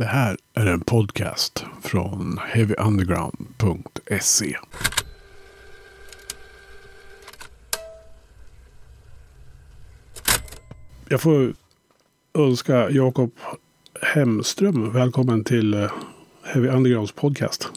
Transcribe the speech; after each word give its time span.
Det 0.00 0.06
här 0.06 0.36
är 0.54 0.66
en 0.66 0.80
podcast 0.80 1.64
från 1.82 2.38
heavyunderground.se. 2.48 4.56
Jag 11.08 11.20
får 11.20 11.54
önska 12.34 12.90
Jakob 12.90 13.30
Hemström 14.02 14.92
välkommen 14.92 15.44
till 15.44 15.74
eh, 15.74 15.92
Heavy 16.42 16.68
Undergrounds 16.68 17.12
podcast. 17.12 17.68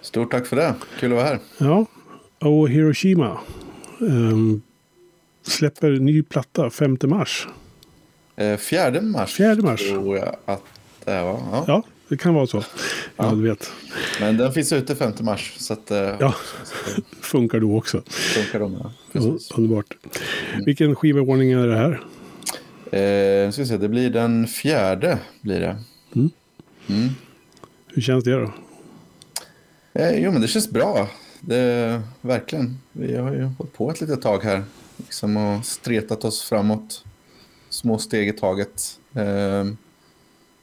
Stort 0.00 0.30
tack 0.30 0.46
för 0.46 0.56
det. 0.56 0.74
Kul 1.00 1.12
att 1.12 1.16
vara 1.16 1.26
här. 1.26 1.38
Ja, 1.58 1.86
och 2.38 2.68
Hiroshima 2.68 3.38
um, 3.98 4.62
släpper 5.42 5.90
ny 5.90 6.22
platta 6.22 6.70
5 6.70 6.98
mars. 7.04 7.48
Eh, 8.36 8.56
4 8.56 9.00
mars. 9.00 9.34
4 9.34 9.56
mars. 9.56 9.88
Tror 9.88 10.16
jag 10.16 10.36
att 10.44 10.62
det 11.06 11.22
var. 11.22 11.40
Ja. 11.52 11.64
Ja, 11.66 11.82
det 12.08 12.16
kan 12.16 12.34
vara 12.34 12.46
så. 12.46 12.62
Ja, 13.16 13.30
du 13.30 13.42
vet. 13.42 13.70
Men 14.20 14.36
den 14.36 14.52
finns 14.52 14.72
ute 14.72 14.96
5 14.96 15.12
mars. 15.20 15.54
Så 15.58 15.72
att, 15.72 15.90
eh, 15.90 16.14
Ja, 16.20 16.34
funkar 17.20 17.60
då 17.60 17.76
också. 17.78 18.02
funkar 18.06 18.60
de. 18.60 18.72
Ja. 18.72 18.78
Ja, 18.82 18.92
Precis. 19.12 19.50
underbart. 19.50 19.96
Vilken 20.66 20.94
skivaordning 20.96 21.52
är 21.52 21.66
det 21.66 21.76
här? 21.76 22.02
Eh, 23.00 23.50
ska 23.50 23.64
se, 23.66 23.76
det 23.76 23.88
blir 23.88 24.10
den 24.10 24.46
fjärde. 24.46 25.18
Blir 25.40 25.60
det. 25.60 25.76
Mm. 26.88 27.10
Hur 27.94 28.02
känns 28.02 28.24
det 28.24 28.32
då? 28.32 28.52
Eh, 29.92 30.18
jo, 30.24 30.32
men 30.32 30.40
det 30.42 30.48
känns 30.48 30.70
bra. 30.70 31.08
Det, 31.40 32.02
verkligen. 32.20 32.78
Vi 32.92 33.16
har 33.16 33.32
ju 33.32 33.42
hållit 33.42 33.72
på 33.72 33.90
ett 33.90 34.00
litet 34.00 34.22
tag 34.22 34.44
här. 34.44 34.62
Liksom 34.96 35.36
och 35.36 35.64
stretat 35.66 36.24
oss 36.24 36.42
framåt. 36.42 37.04
Små 37.68 37.98
steg 37.98 38.28
i 38.28 38.32
taget. 38.32 38.98
Eh, 39.14 39.64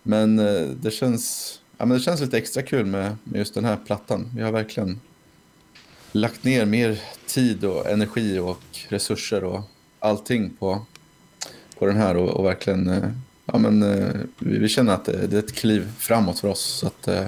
men 0.04 0.40
eh, 0.40 0.68
det 0.82 0.92
känns, 0.92 1.60
ja, 1.78 1.86
men 1.86 1.98
det 1.98 2.04
känns 2.04 2.22
lite 2.22 2.38
extra 2.38 2.64
kul 2.64 2.86
med, 2.86 3.16
med 3.24 3.40
just 3.40 3.54
den 3.54 3.66
här 3.66 3.78
plattan. 3.86 4.32
Vi 4.36 4.42
har 4.42 4.52
verkligen 4.52 5.00
lagt 6.12 6.44
ner 6.44 6.66
mer 6.66 7.00
tid 7.28 7.66
och 7.66 7.90
energi 7.90 8.40
och 8.40 8.62
resurser 8.90 9.44
och 9.44 9.62
allting 10.00 10.50
på, 10.60 10.86
på 11.80 11.86
den 11.86 11.98
här 11.98 12.18
och, 12.18 12.30
och 12.30 12.46
verkligen 12.46 12.90
eh, 12.90 13.10
ja, 13.46 13.58
men, 13.58 13.84
eh, 13.84 14.10
vi, 14.40 14.58
vi 14.58 14.70
känner 14.70 14.94
att 14.94 15.06
det, 15.06 15.28
det 15.28 15.36
är 15.36 15.40
ett 15.40 15.56
kliv 15.56 15.92
framåt 16.00 16.40
för 16.40 16.48
oss. 16.48 16.62
Så 16.64 16.88
att, 16.88 17.08
eh, 17.08 17.28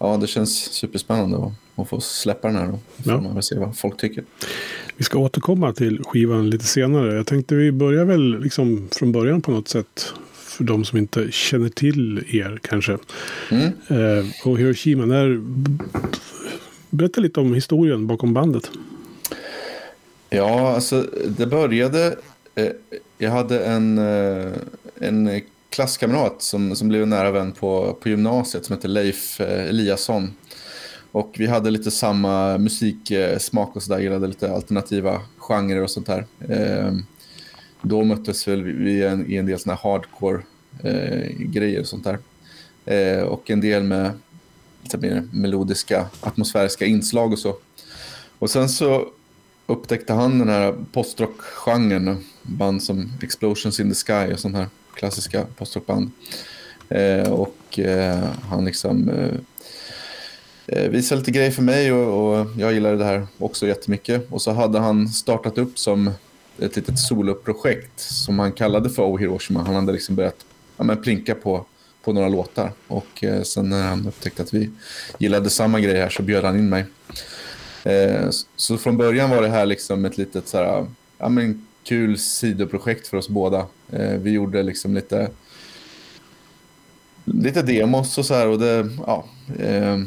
ja, 0.00 0.16
det 0.16 0.26
känns 0.26 0.58
superspännande 0.72 1.36
att, 1.36 1.52
att 1.76 1.88
få 1.88 2.00
släppa 2.00 2.48
den 2.48 2.56
här 2.56 2.68
och 2.72 2.80
får 3.04 3.12
Ja. 3.12 3.20
man 3.20 3.34
väl 3.34 3.42
se 3.42 3.58
vad 3.58 3.78
folk 3.78 3.96
tycker. 4.00 4.24
Vi 4.96 5.04
ska 5.04 5.18
återkomma 5.18 5.72
till 5.72 6.02
skivan 6.04 6.50
lite 6.50 6.64
senare. 6.64 7.14
Jag 7.14 7.26
tänkte 7.26 7.54
vi 7.54 7.72
börjar 7.72 8.04
väl 8.04 8.40
liksom 8.40 8.88
från 8.92 9.12
början 9.12 9.42
på 9.42 9.50
något 9.50 9.68
sätt. 9.68 10.12
För 10.60 10.64
de 10.64 10.84
som 10.84 10.98
inte 10.98 11.32
känner 11.32 11.68
till 11.68 12.24
er 12.30 12.60
kanske. 12.62 12.98
Mm. 13.50 13.72
Eh, 13.88 14.24
och 14.44 14.58
Hiroshima, 14.58 15.06
när... 15.06 15.40
Berätta 16.90 17.20
lite 17.20 17.40
om 17.40 17.54
historien 17.54 18.06
bakom 18.06 18.34
bandet. 18.34 18.70
Ja, 20.30 20.74
alltså 20.74 21.06
det 21.38 21.46
började... 21.46 22.16
Eh, 22.54 22.68
jag 23.18 23.30
hade 23.30 23.64
en, 23.64 23.98
eh, 23.98 24.52
en 24.98 25.40
klasskamrat 25.70 26.42
som, 26.42 26.76
som 26.76 26.88
blev 26.88 27.02
en 27.02 27.10
nära 27.10 27.30
vän 27.30 27.52
på, 27.52 27.98
på 28.00 28.08
gymnasiet 28.08 28.64
som 28.64 28.76
hette 28.76 28.88
Leif 28.88 29.40
eh, 29.40 29.68
Eliasson. 29.68 30.30
Och 31.12 31.34
vi 31.38 31.46
hade 31.46 31.70
lite 31.70 31.90
samma 31.90 32.58
musiksmak 32.58 33.68
eh, 33.68 33.76
och 33.76 33.82
sådär, 33.82 34.00
gillade 34.00 34.26
lite 34.26 34.52
alternativa 34.52 35.20
genrer 35.36 35.82
och 35.82 35.90
sånt 35.90 36.06
där. 36.06 36.26
Eh, 36.48 36.92
då 37.82 38.04
möttes 38.04 38.48
väl 38.48 38.62
vi 38.62 38.90
i 38.90 39.02
en, 39.02 39.30
i 39.30 39.36
en 39.36 39.46
del 39.46 39.58
såna 39.58 39.74
här 39.74 39.90
hardcore 39.90 40.42
eh, 40.82 41.28
grejer 41.38 41.80
och 41.80 41.86
sånt 41.86 42.04
där. 42.04 42.18
Eh, 42.84 43.22
och 43.22 43.50
en 43.50 43.60
del 43.60 43.82
med 43.82 44.12
lite 44.82 44.98
mer 44.98 45.28
melodiska, 45.32 46.06
atmosfäriska 46.20 46.86
inslag 46.86 47.32
och 47.32 47.38
så. 47.38 47.56
Och 48.38 48.50
sen 48.50 48.68
så 48.68 49.08
upptäckte 49.66 50.12
han 50.12 50.38
den 50.38 50.48
här 50.48 50.74
postrockgenren, 50.92 52.24
Band 52.42 52.82
som 52.82 53.12
Explosions 53.22 53.80
in 53.80 53.88
the 53.88 53.94
Sky 53.94 54.32
och 54.32 54.40
sånt 54.40 54.56
här 54.56 54.66
klassiska 54.94 55.46
postrockband. 55.56 56.10
Eh, 56.88 57.32
och 57.32 57.78
eh, 57.78 58.28
han 58.48 58.64
liksom 58.64 59.08
eh, 59.08 59.34
eh, 60.66 60.90
visade 60.90 61.18
lite 61.18 61.30
grejer 61.30 61.50
för 61.50 61.62
mig 61.62 61.92
och, 61.92 62.40
och 62.40 62.46
jag 62.56 62.72
gillade 62.72 62.96
det 62.96 63.04
här 63.04 63.26
också 63.38 63.66
jättemycket. 63.66 64.32
Och 64.32 64.42
så 64.42 64.50
hade 64.52 64.78
han 64.78 65.08
startat 65.08 65.58
upp 65.58 65.78
som 65.78 66.10
ett 66.58 66.76
litet 66.76 66.98
soloprojekt 66.98 68.00
som 68.00 68.38
han 68.38 68.52
kallade 68.52 68.90
för 68.90 69.02
Oh 69.02 69.18
Hiroshima. 69.18 69.62
Han 69.62 69.74
hade 69.74 69.92
liksom 69.92 70.16
börjat 70.16 70.44
ja, 70.80 70.84
men 70.84 71.02
plinka 71.02 71.34
på, 71.34 71.64
på 72.04 72.12
några 72.12 72.28
låtar. 72.28 72.72
Och 72.86 73.24
eh, 73.24 73.42
sen 73.42 73.68
när 73.68 73.88
han 73.88 74.06
upptäckte 74.06 74.42
att 74.42 74.54
vi 74.54 74.70
gillade 75.18 75.50
samma 75.50 75.80
grej 75.80 76.00
här 76.00 76.08
så 76.08 76.22
bjöd 76.22 76.44
han 76.44 76.58
in 76.58 76.68
mig. 76.68 76.84
Eh, 77.84 78.28
så 78.56 78.78
från 78.78 78.96
början 78.96 79.30
var 79.30 79.42
det 79.42 79.48
här 79.48 79.66
liksom 79.66 80.04
ett 80.04 80.18
litet 80.18 80.48
så 80.48 80.56
här, 80.56 80.86
ja, 81.18 81.28
men 81.28 81.66
kul 81.84 82.18
sidoprojekt 82.18 83.06
för 83.06 83.16
oss 83.16 83.28
båda. 83.28 83.66
Eh, 83.92 84.12
vi 84.12 84.30
gjorde 84.30 84.62
liksom 84.62 84.94
lite, 84.94 85.30
lite 87.24 87.62
demos 87.62 88.18
och 88.18 88.26
så 88.26 88.34
här 88.34 88.48
och 88.48 88.58
det, 88.58 88.90
ja, 89.06 89.24
eh, 89.58 89.98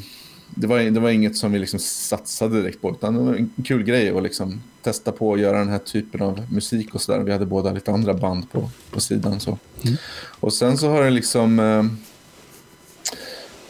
det, 0.55 0.67
var, 0.67 0.79
det 0.79 0.99
var 0.99 1.09
inget 1.09 1.37
som 1.37 1.51
vi 1.51 1.59
liksom 1.59 1.79
satsade 1.79 2.61
direkt 2.61 2.81
på 2.81 2.91
utan 2.91 3.13
det 3.13 3.19
var 3.19 3.33
en 3.33 3.51
kul 3.65 3.83
grej 3.83 4.17
att 4.17 4.23
liksom 4.23 4.61
testa 4.81 5.11
på 5.11 5.33
att 5.33 5.39
göra 5.39 5.59
den 5.59 5.69
här 5.69 5.79
typen 5.79 6.21
av 6.21 6.45
musik 6.51 6.95
och 6.95 7.01
så 7.01 7.11
där. 7.11 7.19
Vi 7.19 7.31
hade 7.31 7.45
båda 7.45 7.71
lite 7.71 7.91
andra 7.91 8.13
band 8.13 8.51
på, 8.51 8.69
på 8.91 8.99
sidan 8.99 9.39
så. 9.39 9.57
Och 10.39 10.53
sen 10.53 10.77
så 10.77 10.89
har 10.89 11.03
det 11.03 11.09
liksom 11.09 11.59
eh, 11.59 11.83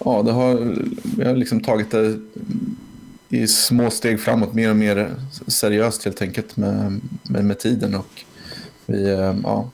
Ja, 0.06 0.22
det 0.24 0.32
har, 0.32 0.76
vi 1.18 1.26
har 1.26 1.36
liksom 1.36 1.62
tagit 1.62 1.92
det 1.92 2.20
i 3.30 3.48
små 3.48 3.90
steg 3.90 4.20
framåt, 4.20 4.54
mer 4.54 4.70
och 4.70 4.76
mer 4.76 5.16
seriöst 5.48 6.06
helt 6.06 6.22
enkelt 6.22 6.58
med, 6.58 7.02
med, 7.24 7.46
med 7.46 7.60
tiden. 7.60 7.96
Och 7.96 8.24
vi, 8.86 9.10
eh, 9.10 9.36
ja, 9.44 9.70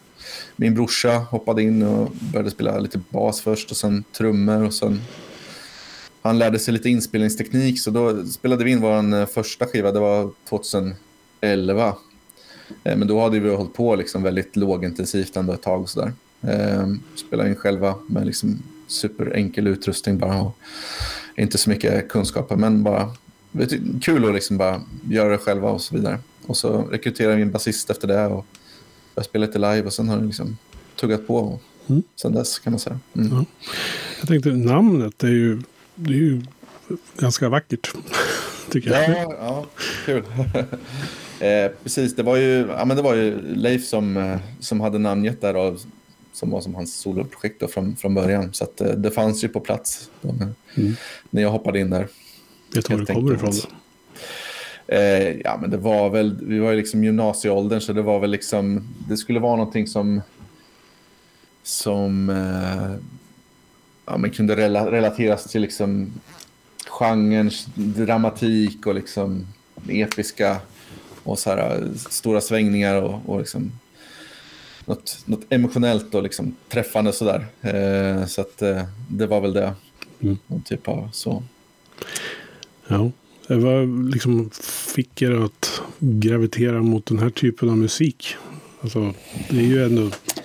min 0.56 0.76
brorsa 0.76 1.18
hoppade 1.18 1.64
in 1.64 1.84
och 1.84 2.12
började 2.20 2.52
spela 2.52 2.80
lite 2.80 3.02
bas 3.10 3.42
först 3.42 3.72
och 3.72 3.78
sen 3.78 4.04
trummor 4.18 4.64
och 4.64 4.74
sen 4.74 5.02
han 6.22 6.40
lärde 6.40 6.60
sig 6.60 6.74
lite 6.74 6.90
inspelningsteknik 6.90 7.82
så 7.82 7.92
då 7.92 8.26
spelade 8.26 8.64
vi 8.64 8.72
in 8.72 8.82
vår 8.82 9.14
eh, 9.20 9.26
första 9.26 9.66
skiva, 9.66 9.92
det 9.92 10.00
var 10.00 10.32
2011. 10.50 11.88
Eh, 12.84 12.98
Men 12.98 13.08
då 13.08 13.22
hade 13.22 13.40
vi 13.40 13.56
hållit 13.56 13.74
på 13.74 13.96
liksom 13.96 14.24
väldigt 14.24 14.56
lågintensivt 14.56 15.36
ändå 15.36 15.54
ett 15.54 15.62
tag 15.62 15.82
och 15.82 15.90
sådär. 15.90 16.14
Eh, 16.42 16.88
Spelade 17.16 17.50
in 17.50 17.56
själva 17.56 17.96
med 18.08 18.26
liksom 18.26 18.64
superenkel 18.88 19.68
utrustning 19.68 20.18
bara 20.18 20.42
och 20.42 20.58
inte 21.38 21.58
så 21.58 21.70
mycket 21.70 22.10
kunskaper 22.10 22.56
men 22.56 22.84
bara 22.84 23.12
kul 24.02 24.26
att 24.28 24.34
liksom 24.34 24.58
bara 24.58 24.82
göra 25.10 25.30
det 25.30 25.38
själva 25.38 25.70
och 25.70 25.82
så 25.82 25.96
vidare. 25.96 26.20
Och 26.46 26.58
så 26.58 26.82
rekryterade 26.82 27.36
vi 27.36 27.42
en 27.42 27.52
basist 27.52 27.90
efter 27.90 28.08
det 28.08 28.26
och 28.26 28.46
jag 29.16 29.26
spelade 29.26 29.48
lite 29.48 29.60
live 29.60 29.82
och 29.88 29.94
sen 29.94 30.10
har 30.10 30.18
det 30.18 30.26
liksom 30.26 30.58
tuggat 30.96 31.28
på 31.28 31.36
och 31.36 31.62
Mm. 31.90 32.04
sen 32.22 32.34
dess 32.34 32.60
kan 32.60 32.74
man 32.74 32.80
säga. 32.80 33.00
Mm. 33.16 33.30
Ja. 33.32 33.46
Jag 34.20 34.28
tänkte 34.28 34.50
namnet 34.50 35.24
är 35.24 35.28
ju, 35.28 35.62
det 36.00 36.14
är 36.14 36.18
ju 36.18 36.42
ganska 37.18 37.50
vackert. 37.50 37.92
Tycker 38.72 38.92
jag. 38.92 39.10
Ja, 39.10 39.36
ja, 39.40 39.66
kul. 40.06 40.24
eh, 41.40 41.72
precis, 41.84 42.16
det 42.16 42.24
var 42.24 42.36
ju, 42.36 42.68
ja, 42.78 42.86
men 42.86 42.98
det 42.98 43.04
var 43.04 43.16
ju 43.16 43.56
Leif 43.56 43.86
som, 43.88 44.18
eh, 44.18 44.38
som 44.60 44.82
hade 44.82 44.98
namngett 45.00 45.42
där 45.42 45.56
och 45.56 45.80
som 46.34 46.50
var 46.50 46.62
som 46.62 46.76
hans 46.76 46.96
soloprojekt 46.96 47.60
då 47.60 47.68
från, 47.68 47.96
från 47.96 48.14
början. 48.14 48.54
Så 48.54 48.64
att, 48.64 48.82
eh, 48.82 48.92
det 48.92 49.12
fanns 49.12 49.44
ju 49.44 49.48
på 49.48 49.60
plats 49.60 50.10
då, 50.22 50.32
när, 50.32 50.48
Mm. 50.76 50.96
när 51.30 51.42
jag 51.42 51.50
hoppade 51.50 51.80
in 51.80 51.90
där. 51.90 52.08
Vet 52.76 52.86
du 52.86 52.94
var 52.94 53.02
det 53.06 53.14
kommer 53.14 53.36
ifrån? 53.36 53.54
Eh, 54.88 55.38
ja, 55.44 55.58
men 55.62 55.70
det 55.70 55.78
var 55.78 56.10
väl, 56.10 56.38
vi 56.42 56.60
var 56.60 56.72
ju 56.72 56.78
liksom 56.78 57.04
gymnasieåldern 57.04 57.82
så 57.82 57.94
det 57.94 58.02
var 58.02 58.20
väl 58.20 58.32
liksom, 58.32 58.88
det 59.10 59.18
skulle 59.18 59.40
vara 59.40 59.56
någonting 59.56 59.88
som, 59.88 60.22
som 61.64 62.30
eh, 62.30 63.06
ja, 64.10 64.18
men 64.18 64.32
kunde 64.32 64.56
rela, 64.56 64.92
relateras 64.92 65.44
till 65.44 65.62
liksom 65.62 66.14
genrens 66.88 67.68
dramatik 67.76 68.86
och 68.86 68.96
liksom 68.96 69.48
episka 69.88 70.58
och 71.24 71.40
så 71.40 71.50
här, 71.50 71.76
eh, 71.76 71.96
stora 71.96 72.42
svängningar 72.42 73.02
och, 73.02 73.22
och 73.26 73.40
liksom 73.40 73.72
något, 74.86 75.24
något 75.26 75.42
emotionellt 75.50 76.16
och 76.16 76.24
liksom 76.24 76.56
träffande 76.70 77.14
sådär. 77.14 77.48
Eh, 77.62 78.26
så 78.26 78.42
att 78.42 78.62
eh, 78.62 78.84
det 79.10 79.28
var 79.28 79.42
väl 79.42 79.54
det. 79.54 79.74
Mm. 80.20 80.38
Någon 80.48 80.62
typ 80.62 80.88
av 80.88 81.10
så. 81.14 81.44
Ja. 82.88 83.12
Det 83.48 83.56
var 83.56 84.12
liksom 84.12 84.50
fick 84.96 85.22
er 85.22 85.32
att 85.32 85.82
gravitera 86.00 86.82
mot 86.82 87.06
den 87.06 87.20
här 87.20 87.30
typen 87.30 87.70
av 87.70 87.78
musik. 87.78 88.36
Alltså, 88.82 89.14
det 89.50 89.58
är 89.58 89.64
ju 89.64 89.86
ändå 89.86 90.02
det 90.36 90.39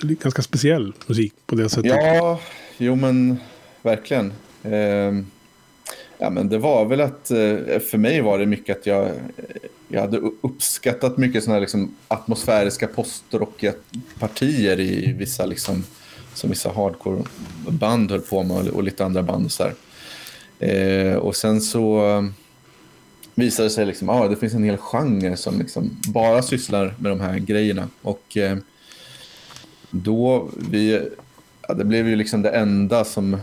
ganska 0.00 0.42
speciell 0.42 0.92
musik 1.06 1.34
på 1.46 1.54
det 1.54 1.68
sättet. 1.68 1.86
Ja, 1.86 2.40
jo 2.78 2.94
men 2.94 3.36
verkligen. 3.82 4.32
Eh, 4.62 5.22
ja, 6.18 6.30
men 6.30 6.48
det 6.48 6.58
var 6.58 6.84
väl 6.84 7.00
att 7.00 7.30
eh, 7.30 7.78
för 7.90 7.98
mig 7.98 8.20
var 8.20 8.38
det 8.38 8.46
mycket 8.46 8.78
att 8.78 8.86
jag, 8.86 9.10
jag 9.88 10.00
hade 10.00 10.18
uppskattat 10.40 11.16
mycket 11.16 11.44
sådana 11.44 11.54
här 11.54 11.60
liksom 11.60 11.94
atmosfäriska 12.08 12.86
postrockiga 12.86 13.72
partier 14.18 14.80
i 14.80 15.12
vissa 15.18 15.46
liksom 15.46 15.84
som 16.34 16.50
vissa 16.50 16.72
hardcore-band 16.72 18.10
höll 18.10 18.20
på 18.20 18.42
med 18.42 18.56
och, 18.56 18.66
och 18.66 18.82
lite 18.82 19.04
andra 19.04 19.22
band 19.22 19.44
och 19.44 19.52
så 19.52 19.70
eh, 20.64 21.14
och 21.14 21.36
sen 21.36 21.60
så 21.60 22.06
ehm, 22.06 22.34
visade 23.34 23.68
det 23.68 23.72
sig 23.72 23.86
liksom, 23.86 24.08
ah, 24.08 24.28
det 24.28 24.36
finns 24.36 24.54
en 24.54 24.64
hel 24.64 24.76
genre 24.76 25.36
som 25.36 25.58
liksom 25.58 25.90
bara 26.08 26.42
sysslar 26.42 26.94
med 26.98 27.12
de 27.12 27.20
här 27.20 27.38
grejerna. 27.38 27.88
Och 28.02 28.36
eh, 28.36 28.56
då, 29.90 30.48
vi, 30.70 31.08
ja, 31.68 31.74
det 31.74 31.84
blev 31.84 32.08
ju 32.08 32.16
liksom 32.16 32.42
det 32.42 32.50
enda 32.50 33.04
som, 33.04 33.36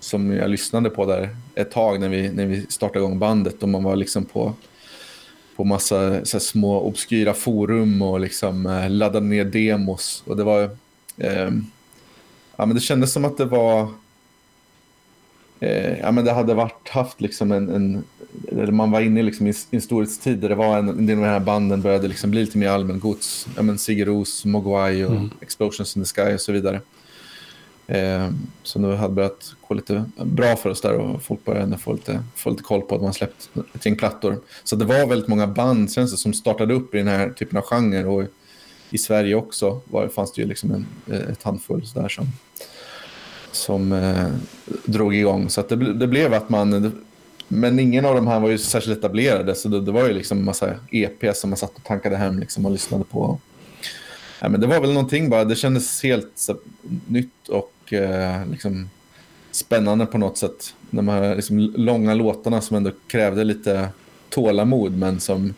som 0.00 0.32
jag 0.32 0.50
lyssnade 0.50 0.90
på 0.90 1.06
där 1.06 1.36
ett 1.54 1.70
tag 1.70 2.00
när 2.00 2.08
vi, 2.08 2.28
när 2.32 2.46
vi 2.46 2.66
startade 2.68 2.98
igång 2.98 3.18
bandet. 3.18 3.62
Och 3.62 3.68
man 3.68 3.84
var 3.84 3.96
liksom 3.96 4.24
på, 4.24 4.54
på 5.56 5.64
massa 5.64 6.24
så 6.24 6.40
små 6.40 6.80
obskyra 6.80 7.34
forum 7.34 8.02
och 8.02 8.20
liksom 8.20 8.66
eh, 8.66 8.90
laddade 8.90 9.26
ner 9.26 9.44
demos. 9.44 10.22
Och 10.26 10.36
det 10.36 10.44
var, 10.44 10.62
eh, 11.16 11.50
ja 12.56 12.66
men 12.66 12.74
det 12.74 12.80
kändes 12.80 13.12
som 13.12 13.24
att 13.24 13.36
det 13.36 13.44
var 13.44 13.88
eh, 15.60 15.98
ja, 15.98 16.10
men 16.10 16.24
det 16.24 16.32
hade 16.32 16.54
varit, 16.54 16.88
haft 16.88 17.20
liksom 17.20 17.52
en, 17.52 17.68
en 17.68 18.04
eller 18.48 18.72
man 18.72 18.90
var 18.90 19.00
inne 19.00 19.22
liksom 19.22 19.46
i 19.46 19.54
en 19.70 19.80
storhetstid 19.80 20.38
där 20.38 20.48
det 20.48 20.54
var 20.54 20.78
en, 20.78 20.88
en 20.88 21.06
del 21.06 21.18
av 21.18 21.24
de 21.24 21.30
här 21.30 21.40
banden 21.40 21.82
började 21.82 22.08
liksom 22.08 22.30
bli 22.30 22.40
lite 22.40 22.58
mer 22.58 22.68
allmängods. 22.68 23.46
Ja, 23.56 23.62
men 23.62 23.78
Sigur 23.78 24.06
Ros, 24.06 24.44
Mogwai 24.44 25.04
och 25.04 25.10
mm. 25.10 25.30
Explosions 25.40 25.96
in 25.96 26.04
the 26.04 26.08
Sky 26.08 26.34
och 26.34 26.40
så 26.40 26.52
vidare. 26.52 26.80
Eh, 27.86 28.28
så 28.62 28.78
nu 28.78 28.94
hade 28.94 29.14
börjat 29.14 29.54
gå 29.68 29.74
lite 29.74 30.04
bra 30.16 30.56
för 30.56 30.70
oss 30.70 30.80
där 30.80 30.94
och 30.94 31.22
folk 31.22 31.44
började 31.44 31.78
få 31.78 31.92
lite, 31.92 32.22
få 32.34 32.50
lite 32.50 32.62
koll 32.62 32.80
på 32.80 32.94
att 32.94 33.02
man 33.02 33.14
släppt 33.14 33.50
ett 33.74 33.86
gäng 33.86 33.96
plattor. 33.96 34.40
Så 34.64 34.76
det 34.76 34.84
var 34.84 35.06
väldigt 35.06 35.28
många 35.28 35.46
band 35.46 35.90
det, 35.94 36.08
som 36.08 36.32
startade 36.32 36.74
upp 36.74 36.94
i 36.94 36.98
den 36.98 37.08
här 37.08 37.30
typen 37.30 37.58
av 37.58 37.64
genre 37.64 38.04
och 38.04 38.24
i 38.90 38.98
Sverige 38.98 39.34
också 39.34 39.80
var, 39.84 40.08
fanns 40.08 40.32
det 40.32 40.42
ju 40.42 40.48
liksom 40.48 40.70
en, 40.70 40.86
ett 41.30 41.42
handfull 41.42 41.86
sådär 41.86 42.08
som, 42.08 42.26
som 43.52 43.92
eh, 43.92 44.26
drog 44.84 45.14
igång. 45.14 45.50
Så 45.50 45.62
det, 45.62 45.92
det, 45.92 46.06
blev 46.06 46.34
att 46.34 46.48
man... 46.48 46.92
Men 47.48 47.78
ingen 47.78 48.04
av 48.04 48.14
de 48.14 48.26
här 48.26 48.40
var 48.40 48.48
ju 48.48 48.58
särskilt 48.58 48.98
etablerade 48.98 49.54
så 49.54 49.68
det, 49.68 49.80
det 49.80 49.92
var 49.92 50.08
ju 50.08 50.14
liksom 50.14 50.38
en 50.38 50.44
massa 50.44 50.74
EP 50.90 51.36
som 51.36 51.50
man 51.50 51.56
satt 51.56 51.76
och 51.76 51.84
tankade 51.84 52.16
hem 52.16 52.38
liksom 52.38 52.66
och 52.66 52.72
lyssnade 52.72 53.04
på. 53.04 53.38
Ja, 54.40 54.48
men 54.48 54.60
det 54.60 54.66
var 54.66 54.80
väl 54.80 54.92
någonting 54.92 55.30
bara, 55.30 55.44
det 55.44 55.56
kändes 55.56 56.02
helt 56.02 56.32
så, 56.34 56.56
nytt 57.06 57.48
och 57.48 57.92
eh, 57.92 58.46
liksom 58.50 58.90
spännande 59.50 60.06
på 60.06 60.18
något 60.18 60.38
sätt. 60.38 60.74
De 60.90 61.08
här 61.08 61.36
liksom, 61.36 61.58
långa 61.76 62.14
låtarna 62.14 62.60
som 62.60 62.76
ändå 62.76 62.90
krävde 63.06 63.44
lite 63.44 63.88
tålamod 64.28 64.96
men 64.96 65.20
som 65.20 65.54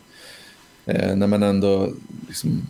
eh, 0.85 1.15
när 1.15 1.27
man 1.27 1.43
ändå 1.43 1.89
liksom, 2.27 2.67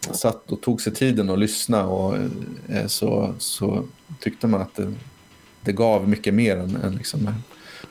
satt 0.00 0.52
och 0.52 0.60
tog 0.60 0.80
sig 0.80 0.94
tiden 0.94 1.30
att 1.30 1.38
lyssna 1.38 1.86
och 1.86 2.16
eh, 2.68 2.86
så, 2.86 3.34
så 3.38 3.84
tyckte 4.20 4.46
man 4.46 4.60
att 4.62 4.74
det, 4.74 4.92
det 5.60 5.72
gav 5.72 6.08
mycket 6.08 6.34
mer 6.34 6.56
än, 6.56 6.76
än 6.76 6.94
liksom 6.94 7.24
de 7.24 7.34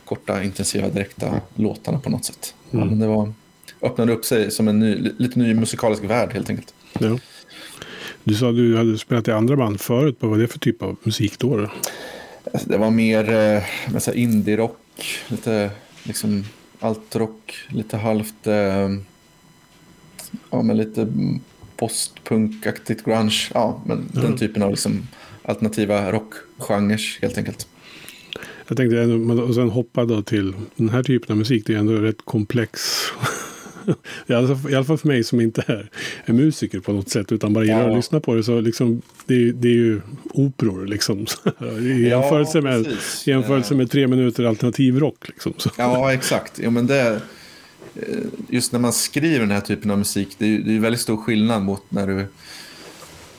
korta, 0.05 0.43
intensiva, 0.43 0.89
direkta 0.89 1.41
låtarna 1.55 1.99
på 1.99 2.09
något 2.09 2.25
sätt. 2.25 2.55
Mm. 2.71 2.87
Men 2.87 2.99
det 2.99 3.07
var, 3.07 3.33
öppnade 3.81 4.13
upp 4.13 4.25
sig 4.25 4.51
som 4.51 4.67
en 4.67 4.79
ny, 4.79 5.11
lite 5.17 5.39
ny 5.39 5.53
musikalisk 5.53 6.03
värld 6.03 6.33
helt 6.33 6.49
enkelt. 6.49 6.73
Ja. 6.99 7.19
Du 8.23 8.35
sa 8.35 8.49
att 8.49 8.55
du 8.55 8.77
hade 8.77 8.97
spelat 8.97 9.27
i 9.27 9.31
andra 9.31 9.55
band 9.55 9.81
förut. 9.81 10.17
Vad 10.19 10.31
var 10.31 10.37
det 10.37 10.47
för 10.47 10.59
typ 10.59 10.83
av 10.83 10.95
musik 11.03 11.39
då? 11.39 11.57
då? 11.57 11.71
Det 12.65 12.77
var 12.77 12.91
mer 12.91 13.33
eh, 13.33 14.21
indie-rock, 14.21 15.05
lite 15.27 15.71
liksom 16.03 16.45
altrock, 16.79 17.55
lite 17.69 17.97
halvt 17.97 18.47
eh, 18.47 18.89
ja, 20.49 20.61
men 20.61 20.77
lite 20.77 21.07
postpunkaktigt 21.79 23.05
grunge. 23.05 23.49
Ja, 23.53 23.81
men 23.85 23.97
mm. 23.97 24.09
den 24.23 24.37
typen 24.37 24.63
av 24.63 24.69
liksom 24.71 25.07
alternativa 25.43 26.11
rockgenrer 26.11 27.21
helt 27.21 27.37
enkelt. 27.37 27.67
Jag 28.67 28.77
tänkte, 28.77 29.03
och 29.41 29.55
sen 29.55 29.69
hoppa 29.69 30.05
då 30.05 30.21
till 30.21 30.53
den 30.75 30.89
här 30.89 31.03
typen 31.03 31.31
av 31.31 31.37
musik. 31.37 31.63
Det 31.65 31.73
är 31.73 31.77
ändå 31.77 31.93
rätt 31.93 32.25
komplex. 32.25 32.79
I 34.27 34.33
alla, 34.33 34.83
fall, 34.83 34.97
för 34.97 35.07
mig 35.07 35.23
som 35.23 35.41
inte 35.41 35.63
är, 35.67 35.89
är 36.25 36.33
musiker 36.33 36.79
på 36.79 36.93
något 36.93 37.09
sätt. 37.09 37.31
Utan 37.31 37.53
bara 37.53 37.63
gillar 37.63 37.83
ja. 37.83 37.89
att 37.89 37.95
lyssna 37.95 38.19
på 38.19 38.35
det. 38.35 38.43
Så 38.43 38.61
liksom, 38.61 39.01
det, 39.25 39.51
det 39.51 39.67
är 39.67 39.73
ju 39.73 40.01
operor 40.33 40.85
liksom. 40.85 41.17
I 41.81 42.07
jämförelse, 42.07 42.61
med, 42.61 42.85
ja, 42.87 42.91
jämförelse 43.25 43.75
med 43.75 43.91
tre 43.91 44.07
minuter 44.07 44.43
alternativ 44.43 44.99
rock. 44.99 45.27
Liksom, 45.27 45.53
så. 45.57 45.69
Ja, 45.77 46.13
exakt. 46.13 46.59
Ja, 46.59 46.69
men 46.69 46.87
det, 46.87 47.01
eh, 47.01 47.17
Eh, 48.07 48.17
just 48.49 48.71
när 48.71 48.79
man 48.79 48.93
skriver 48.93 49.39
den 49.39 49.51
här 49.51 49.61
typen 49.61 49.91
av 49.91 49.97
musik. 49.97 50.35
Det 50.37 50.45
är, 50.45 50.59
det 50.59 50.75
är 50.75 50.79
väldigt 50.79 51.01
stor 51.01 51.17
skillnad 51.17 51.61
mot 51.61 51.83
när 51.89 52.07
du 52.07 52.27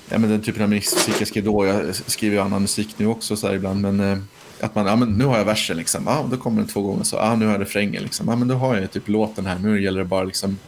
ja, 0.08 0.18
men 0.18 0.30
den 0.30 0.42
typen 0.42 0.62
av 0.62 0.68
musik 0.68 1.14
jag 1.18 1.28
skrev 1.28 1.44
då. 1.44 1.66
Jag 1.66 1.94
skriver 1.94 2.36
ju 2.36 2.42
annan 2.42 2.62
musik 2.62 2.94
nu 2.96 3.06
också 3.06 3.36
så 3.36 3.46
här 3.46 3.54
ibland. 3.54 3.80
Men 3.80 4.00
eh, 4.00 4.18
att 4.60 4.74
man, 4.74 4.86
ja 4.86 4.96
men 4.96 5.08
nu 5.08 5.24
har 5.24 5.38
jag 5.38 5.44
versen 5.44 5.76
liksom. 5.76 6.02
Ja, 6.06 6.26
då 6.30 6.36
kommer 6.36 6.60
den 6.62 6.68
två 6.68 6.82
gånger 6.82 7.04
så. 7.04 7.16
Ja, 7.16 7.36
nu 7.36 7.44
har 7.44 7.52
jag 7.52 7.60
refrängen 7.60 8.02
liksom. 8.02 8.28
Ja, 8.28 8.36
men 8.36 8.48
då 8.48 8.54
har 8.54 8.76
jag 8.76 8.90
typ 8.90 9.08
låten 9.08 9.46
här. 9.46 9.58
Nu 9.58 9.82
gäller 9.82 9.98
det 9.98 10.04
bara 10.04 10.24
liksom 10.24 10.58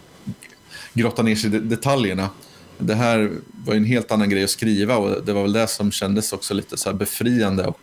grotta 0.92 1.22
ner 1.22 1.36
sig 1.36 1.56
i 1.56 1.58
detaljerna. 1.58 2.30
Det 2.78 2.94
här 2.94 3.30
var 3.64 3.74
ju 3.74 3.78
en 3.78 3.84
helt 3.84 4.12
annan 4.12 4.30
grej 4.30 4.44
att 4.44 4.50
skriva 4.50 4.96
och 4.96 5.24
det 5.24 5.32
var 5.32 5.42
väl 5.42 5.52
det 5.52 5.66
som 5.68 5.92
kändes 5.92 6.32
också 6.32 6.54
lite 6.54 6.76
så 6.76 6.92
befriande 6.92 7.66
och 7.66 7.80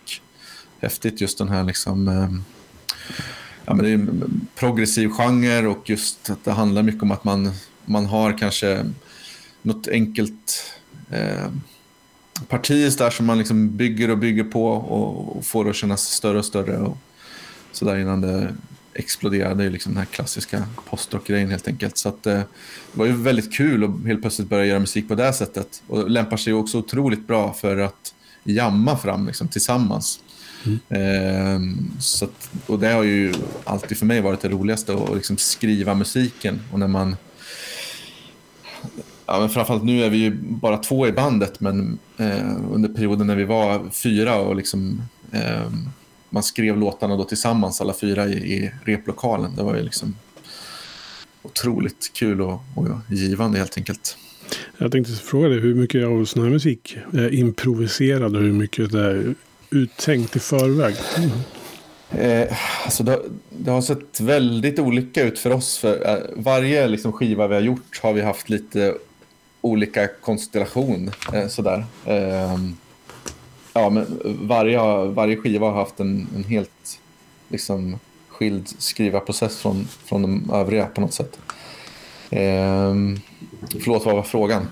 häftigt 0.79 1.21
just 1.21 1.37
den 1.37 1.49
här 1.49 1.63
liksom 1.63 2.07
eh, 2.07 2.29
ja, 3.69 3.75
men 3.75 3.85
det 3.85 3.91
är 3.91 3.93
en 3.93 4.47
progressiv 4.55 5.09
genre 5.09 5.67
och 5.67 5.89
just 5.89 6.29
att 6.29 6.45
det 6.45 6.51
handlar 6.51 6.83
mycket 6.83 7.03
om 7.03 7.11
att 7.11 7.23
man, 7.23 7.51
man 7.85 8.05
har 8.05 8.37
kanske 8.37 8.85
något 9.61 9.87
enkelt 9.87 10.73
eh, 11.11 11.47
parti 12.47 12.97
där 12.97 13.09
som 13.09 13.25
man 13.25 13.37
liksom 13.37 13.77
bygger 13.77 14.09
och 14.09 14.17
bygger 14.17 14.43
på 14.43 14.67
och, 14.67 15.37
och 15.37 15.45
får 15.45 15.63
det 15.63 15.69
att 15.69 15.75
kännas 15.75 16.11
större 16.11 16.37
och 16.37 16.45
större. 16.45 16.77
Och 16.77 16.97
så 17.71 17.85
där 17.85 17.97
innan 17.97 18.21
det 18.21 18.55
exploderade, 18.93 19.55
det 19.55 19.63
är 19.63 19.69
liksom 19.69 19.93
den 19.93 19.99
här 19.99 20.05
klassiska 20.05 20.63
postrock-grejen 20.89 21.49
helt 21.49 21.67
enkelt. 21.67 21.97
Så 21.97 22.09
att, 22.09 22.27
eh, 22.27 22.33
det 22.33 22.45
var 22.93 23.05
ju 23.05 23.13
väldigt 23.13 23.53
kul 23.53 23.83
att 23.83 24.07
helt 24.07 24.21
plötsligt 24.21 24.49
börja 24.49 24.65
göra 24.65 24.79
musik 24.79 25.07
på 25.07 25.15
det 25.15 25.33
sättet. 25.33 25.83
Och 25.87 26.09
lämpar 26.09 26.37
sig 26.37 26.53
också 26.53 26.77
otroligt 26.77 27.27
bra 27.27 27.53
för 27.53 27.77
att 27.77 28.13
jamma 28.43 28.97
fram 28.97 29.27
liksom, 29.27 29.47
tillsammans. 29.47 30.19
Mm. 30.65 30.79
Eh, 30.89 31.59
så 31.99 32.25
att, 32.25 32.49
och 32.65 32.79
det 32.79 32.87
har 32.87 33.03
ju 33.03 33.33
alltid 33.63 33.97
för 33.97 34.05
mig 34.05 34.21
varit 34.21 34.41
det 34.41 34.49
roligaste, 34.49 34.93
att 34.93 35.15
liksom 35.15 35.37
skriva 35.37 35.93
musiken. 35.93 36.59
Och 36.71 36.79
när 36.79 36.87
man 36.87 37.15
ja, 39.25 39.39
men 39.39 39.49
framförallt 39.49 39.83
nu 39.83 40.03
är 40.03 40.09
vi 40.09 40.17
ju 40.17 40.31
bara 40.41 40.77
två 40.77 41.07
i 41.07 41.11
bandet, 41.11 41.59
men 41.59 41.99
eh, 42.17 42.73
under 42.73 42.89
perioden 42.89 43.27
när 43.27 43.35
vi 43.35 43.45
var 43.45 43.89
fyra 43.89 44.35
och 44.35 44.55
liksom, 44.55 45.01
eh, 45.31 45.71
man 46.29 46.43
skrev 46.43 46.77
låtarna 46.77 47.15
då 47.15 47.23
tillsammans, 47.23 47.81
alla 47.81 47.93
fyra 47.93 48.27
i, 48.27 48.33
i 48.33 48.71
replokalen. 48.83 49.55
Det 49.55 49.63
var 49.63 49.75
ju 49.75 49.83
liksom 49.83 50.15
otroligt 51.41 52.11
kul 52.13 52.41
och, 52.41 52.61
och 52.75 52.87
givande 53.09 53.57
helt 53.57 53.77
enkelt. 53.77 54.17
Jag 54.77 54.91
tänkte 54.91 55.13
fråga 55.13 55.47
dig, 55.47 55.59
hur 55.59 55.75
mycket 55.75 56.05
av 56.05 56.25
sån 56.25 56.43
här 56.43 56.49
musik 56.49 56.97
är 57.13 57.33
improviserad 57.33 58.35
och 58.35 58.41
hur 58.41 58.53
mycket 58.53 58.91
det 58.91 59.05
är 59.05 59.35
uttänkt 59.71 60.35
i 60.35 60.39
förväg? 60.39 60.95
Mm. 61.17 61.31
Eh, 62.11 62.57
alltså 62.85 63.03
det, 63.03 63.21
det, 63.49 63.71
har 63.71 63.81
sett 63.81 64.19
väldigt 64.19 64.79
olika 64.79 65.23
ut 65.23 65.39
för 65.39 65.51
oss. 65.51 65.77
För, 65.77 66.09
eh, 66.09 66.17
varje 66.35 66.87
liksom, 66.87 67.13
skiva 67.13 67.47
vi 67.47 67.55
har 67.55 67.61
gjort 67.61 67.99
har 68.03 68.13
vi 68.13 68.21
haft 68.21 68.49
lite 68.49 68.95
olika 69.61 70.07
konstellation. 70.07 71.11
Eh, 71.33 71.47
sådär. 71.47 71.85
Eh, 72.05 72.57
ja, 73.73 73.89
men 73.89 74.19
varje, 74.41 75.05
varje 75.05 75.37
skiva 75.37 75.67
har 75.67 75.75
haft 75.75 75.99
en, 75.99 76.27
en 76.35 76.43
helt 76.43 76.99
liksom, 77.49 77.99
skild 78.27 78.67
skrivarprocess 78.77 79.57
från, 79.57 79.87
från 80.05 80.21
de 80.21 80.51
övriga 80.53 80.85
på 80.85 81.01
något 81.01 81.13
sätt. 81.13 81.39
Eh, 82.29 82.95
förlåt, 83.83 84.05
vad 84.05 84.15
var 84.15 84.23
frågan? 84.23 84.67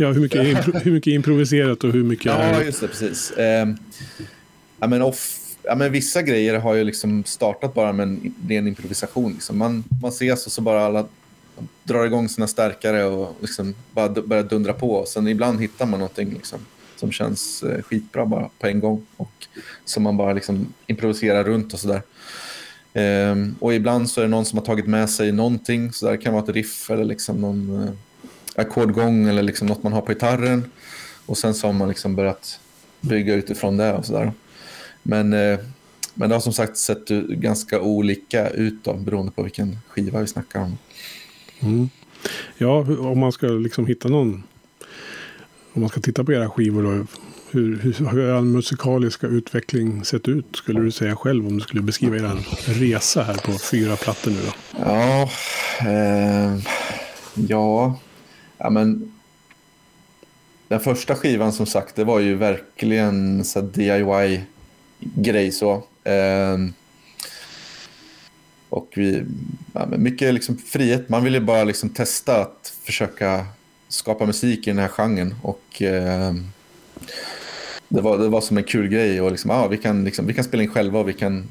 Ja, 0.00 0.12
hur 0.12 0.20
mycket, 0.20 0.40
är 0.66 0.80
hur 0.84 0.92
mycket 0.92 1.10
improviserat 1.10 1.84
och 1.84 1.92
hur 1.92 2.04
mycket. 2.04 2.26
Ja, 2.26 2.62
just 2.62 2.80
det, 2.80 2.88
precis. 2.88 3.30
Eh, 3.30 3.68
ja, 4.80 4.86
men 4.86 5.02
off, 5.02 5.38
ja, 5.62 5.74
men 5.74 5.92
vissa 5.92 6.22
grejer 6.22 6.58
har 6.58 6.74
ju 6.74 6.84
liksom 6.84 7.24
startat 7.24 7.74
bara 7.74 7.92
med 7.92 8.02
en 8.02 8.34
ren 8.48 8.68
improvisation. 8.68 9.32
Liksom. 9.32 9.58
Man, 9.58 9.84
man 10.02 10.08
ses 10.08 10.46
och 10.46 10.52
så 10.52 10.60
bara 10.60 10.84
alla 10.84 11.06
drar 11.84 12.04
igång 12.04 12.28
sina 12.28 12.46
stärkare 12.46 13.04
och 13.04 13.36
liksom 13.40 13.74
bara 13.92 14.08
börjar 14.08 14.42
dundra 14.42 14.72
på. 14.72 14.92
Och 14.92 15.08
sen 15.08 15.28
ibland 15.28 15.60
hittar 15.60 15.86
man 15.86 16.00
någonting 16.00 16.30
liksom, 16.30 16.58
som 16.96 17.12
känns 17.12 17.62
eh, 17.62 17.82
skitbra 17.82 18.26
bara 18.26 18.50
på 18.58 18.66
en 18.66 18.80
gång 18.80 19.06
och 19.16 19.46
som 19.84 20.02
man 20.02 20.16
bara 20.16 20.32
liksom 20.32 20.72
improviserar 20.86 21.44
runt 21.44 21.72
och 21.72 21.80
sådär. 21.80 22.02
Ehm, 22.92 23.54
och 23.60 23.74
ibland 23.74 24.10
så 24.10 24.20
är 24.20 24.24
det 24.24 24.30
någon 24.30 24.44
som 24.44 24.58
har 24.58 24.66
tagit 24.66 24.86
med 24.86 25.10
sig 25.10 25.32
någonting, 25.32 25.92
så 25.92 26.06
där 26.06 26.16
kan 26.16 26.32
vara 26.32 26.44
ett 26.44 26.50
riff 26.50 26.90
eller 26.90 27.04
liksom 27.04 27.40
någon 27.40 27.82
eh, 27.82 27.90
ackordgång 28.58 29.28
eller 29.28 29.42
liksom 29.42 29.66
något 29.66 29.82
man 29.82 29.92
har 29.92 30.00
på 30.00 30.12
gitarren. 30.12 30.64
Och 31.26 31.38
sen 31.38 31.54
så 31.54 31.66
har 31.66 31.74
man 31.74 31.88
liksom 31.88 32.16
börjat 32.16 32.60
bygga 33.00 33.34
utifrån 33.34 33.76
det 33.76 33.92
och 33.92 34.04
sådär. 34.04 34.32
Men, 35.02 35.32
eh, 35.32 35.58
men 36.14 36.28
det 36.28 36.34
har 36.34 36.40
som 36.40 36.52
sagt 36.52 36.76
sett 36.76 37.08
ganska 37.28 37.80
olika 37.80 38.50
ut 38.50 38.84
då, 38.84 38.94
beroende 38.94 39.32
på 39.32 39.42
vilken 39.42 39.78
skiva 39.88 40.20
vi 40.20 40.26
snackar 40.26 40.60
om. 40.60 40.78
Mm. 41.60 41.88
Ja, 42.58 42.86
om 42.98 43.18
man 43.18 43.32
ska 43.32 43.46
liksom 43.46 43.86
hitta 43.86 44.08
någon 44.08 44.42
om 45.78 45.80
man 45.80 45.88
ska 45.88 46.00
titta 46.00 46.24
på 46.24 46.32
era 46.32 46.50
skivor 46.50 46.82
då, 46.82 47.06
hur, 47.50 47.78
hur 47.78 48.06
har 48.06 48.18
er 48.18 48.40
musikaliska 48.40 49.26
utveckling 49.26 50.04
sett 50.04 50.28
ut? 50.28 50.46
Skulle 50.56 50.80
du 50.80 50.90
säga 50.90 51.16
själv 51.16 51.46
om 51.46 51.54
du 51.54 51.60
skulle 51.60 51.82
beskriva 51.82 52.16
er 52.16 52.46
resa 52.66 53.22
här 53.22 53.34
på 53.34 53.52
fyra 53.52 53.96
plattor 53.96 54.30
nu 54.30 54.36
då? 54.46 54.52
Ja, 54.84 55.30
eh, 55.80 56.58
ja, 57.34 57.98
ja 58.58 58.70
men 58.70 59.12
den 60.68 60.80
första 60.80 61.14
skivan 61.14 61.52
som 61.52 61.66
sagt, 61.66 61.96
det 61.96 62.04
var 62.04 62.20
ju 62.20 62.34
verkligen 62.34 63.44
så 63.44 63.60
DIY-grej 63.60 65.52
så. 65.52 65.82
Eh, 66.04 66.58
och 68.68 68.92
vi, 68.96 69.24
ja, 69.72 69.86
mycket 69.86 70.34
liksom 70.34 70.58
frihet. 70.58 71.08
Man 71.08 71.24
ville 71.24 71.40
bara 71.40 71.64
liksom 71.64 71.88
testa 71.88 72.40
att 72.40 72.74
försöka 72.82 73.46
skapa 73.88 74.26
musik 74.26 74.66
i 74.66 74.70
den 74.70 74.78
här 74.78 74.88
genren. 74.88 75.34
Och, 75.42 75.82
eh, 75.82 76.34
det, 77.88 78.00
var, 78.00 78.18
det 78.18 78.28
var 78.28 78.40
som 78.40 78.58
en 78.58 78.64
kul 78.64 78.88
grej. 78.88 79.20
Och 79.20 79.30
liksom, 79.30 79.50
ah, 79.50 79.66
vi, 79.66 79.76
kan, 79.76 80.04
liksom, 80.04 80.26
vi 80.26 80.34
kan 80.34 80.44
spela 80.44 80.62
in 80.62 80.70
själva 80.70 80.98
och 80.98 81.08
vi 81.08 81.12
kan 81.12 81.48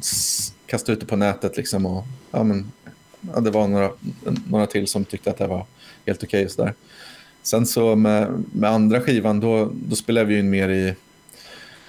kasta 0.66 0.92
ut 0.92 1.00
det 1.00 1.06
på 1.06 1.16
nätet. 1.16 1.58
Liksom, 1.58 1.86
och, 1.86 2.06
ja, 2.32 2.44
men, 2.44 2.72
ja, 3.34 3.40
det 3.40 3.52
var 3.52 3.68
några, 3.68 3.92
några 4.50 4.68
till 4.68 4.88
som 4.88 5.06
tyckte 5.06 5.30
att 5.30 5.38
det 5.38 5.48
var 5.48 5.66
helt 6.06 6.24
okej. 6.24 6.46
Okay 6.46 6.72
Sen 7.48 7.66
så 7.66 7.96
med, 7.96 8.44
med 8.54 8.70
andra 8.70 9.02
skivan, 9.02 9.40
då, 9.40 9.72
då 9.74 9.96
spelade 9.96 10.26
vi 10.26 10.40
in 10.40 10.50
mer 10.50 10.70
i 10.70 10.96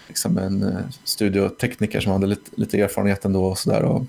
liksom 0.08 0.38
en 0.38 0.62
uh, 0.62 0.78
studiotekniker 1.04 2.00
som 2.00 2.12
hade 2.12 2.26
lite, 2.26 2.50
lite 2.54 2.80
erfarenhet 2.80 3.24
ändå. 3.24 3.44
Och 3.44 3.58
så 3.58 3.70
där, 3.70 4.00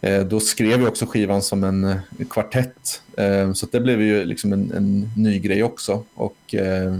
Eh, 0.00 0.24
då 0.24 0.40
skrev 0.40 0.80
vi 0.80 0.86
också 0.86 1.06
skivan 1.06 1.42
som 1.42 1.64
en, 1.64 1.96
kvartett. 2.30 3.02
Eh, 3.16 3.52
så 3.52 3.66
det 3.66 3.80
blev 3.80 4.02
ju 4.02 4.24
liksom 4.24 4.52
en, 4.52 4.72
en 4.72 5.10
ny 5.16 5.38
grej 5.38 5.62
också. 5.62 6.04
Och 6.14 6.54
eh, 6.54 6.94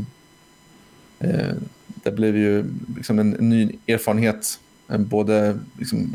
eh, 1.18 1.54
det 1.86 2.10
blev 2.10 2.36
ju 2.36 2.64
liksom 2.96 3.18
en, 3.18 3.36
en 3.36 3.48
ny 3.48 3.78
erfarenhet. 3.86 4.60
Både 4.88 5.58
liksom 5.78 6.12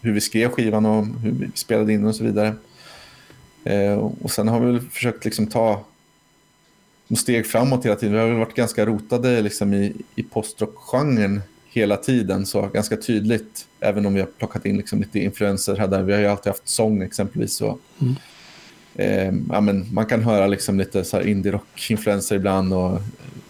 hur 0.00 0.12
vi 0.12 0.20
skrev 0.20 0.48
skivan 0.48 0.86
och 0.86 1.06
hur 1.06 1.30
vi 1.30 1.50
spelade 1.54 1.92
in 1.92 2.04
och 2.04 2.16
så 2.16 2.24
vidare. 2.24 2.54
Och 4.20 4.30
sen 4.30 4.48
har 4.48 4.60
vi 4.60 4.66
väl 4.66 4.80
försökt 4.80 5.24
liksom 5.24 5.46
ta 5.46 5.84
steg 7.16 7.46
framåt 7.46 7.84
hela 7.84 7.96
tiden. 7.96 8.14
Vi 8.14 8.20
har 8.20 8.28
väl 8.28 8.38
varit 8.38 8.54
ganska 8.54 8.86
rotade 8.86 9.42
liksom 9.42 9.74
i, 9.74 9.92
i 10.14 10.22
postrock-genren 10.22 11.40
hela 11.72 11.96
tiden, 11.96 12.46
så 12.46 12.66
ganska 12.66 12.96
tydligt. 12.96 13.66
Även 13.80 14.06
om 14.06 14.14
vi 14.14 14.20
har 14.20 14.26
plockat 14.26 14.66
in 14.66 14.76
liksom 14.76 15.00
lite 15.00 15.18
influenser 15.18 15.76
här 15.76 15.88
där. 15.88 16.02
Vi 16.02 16.12
har 16.12 16.20
ju 16.20 16.26
alltid 16.26 16.50
haft 16.50 16.68
sång 16.68 17.02
exempelvis. 17.02 17.54
Så, 17.54 17.78
mm. 18.00 18.14
eh, 18.94 19.54
ja, 19.54 19.60
men 19.60 19.94
man 19.94 20.06
kan 20.06 20.22
höra 20.22 20.46
liksom 20.46 20.78
lite 20.78 21.04
så 21.04 21.20
indie-rock-influenser 21.20 22.36
ibland 22.36 22.72
och 22.72 23.00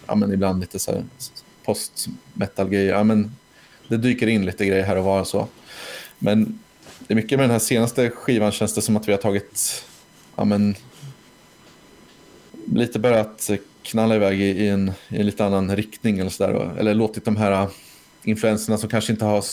ja, 0.06 0.14
men 0.14 0.32
ibland 0.32 0.60
lite 0.60 0.78
så 0.78 1.02
post-metal-grejer. 1.64 2.92
Ja, 2.92 3.04
men 3.04 3.36
det 3.88 3.96
dyker 3.96 4.26
in 4.26 4.46
lite 4.46 4.66
grejer 4.66 4.84
här 4.84 4.96
och 4.96 5.04
var 5.04 5.20
och 5.20 5.26
så. 5.26 5.48
Men 6.18 6.58
det 6.98 7.14
är 7.14 7.16
mycket 7.16 7.38
med 7.38 7.44
den 7.44 7.50
här 7.50 7.58
senaste 7.58 8.10
skivan 8.10 8.52
känns 8.52 8.74
det 8.74 8.82
som 8.82 8.96
att 8.96 9.08
vi 9.08 9.12
har 9.12 9.18
tagit 9.18 9.84
ja, 10.36 10.44
men, 10.44 10.74
lite 12.66 12.98
börjat 12.98 13.50
knalla 13.82 14.16
iväg 14.16 14.40
i, 14.40 14.44
i, 14.44 14.68
en, 14.68 14.92
i 15.08 15.20
en 15.20 15.26
lite 15.26 15.44
annan 15.44 15.76
riktning 15.76 16.18
eller 16.18 16.30
så 16.30 16.46
där, 16.46 16.78
Eller 16.78 16.94
låtit 16.94 17.24
de 17.24 17.36
här 17.36 17.68
influenserna 18.22 18.78
som 18.78 18.88
kanske 18.88 19.12
inte 19.12 19.24
har 19.24 19.44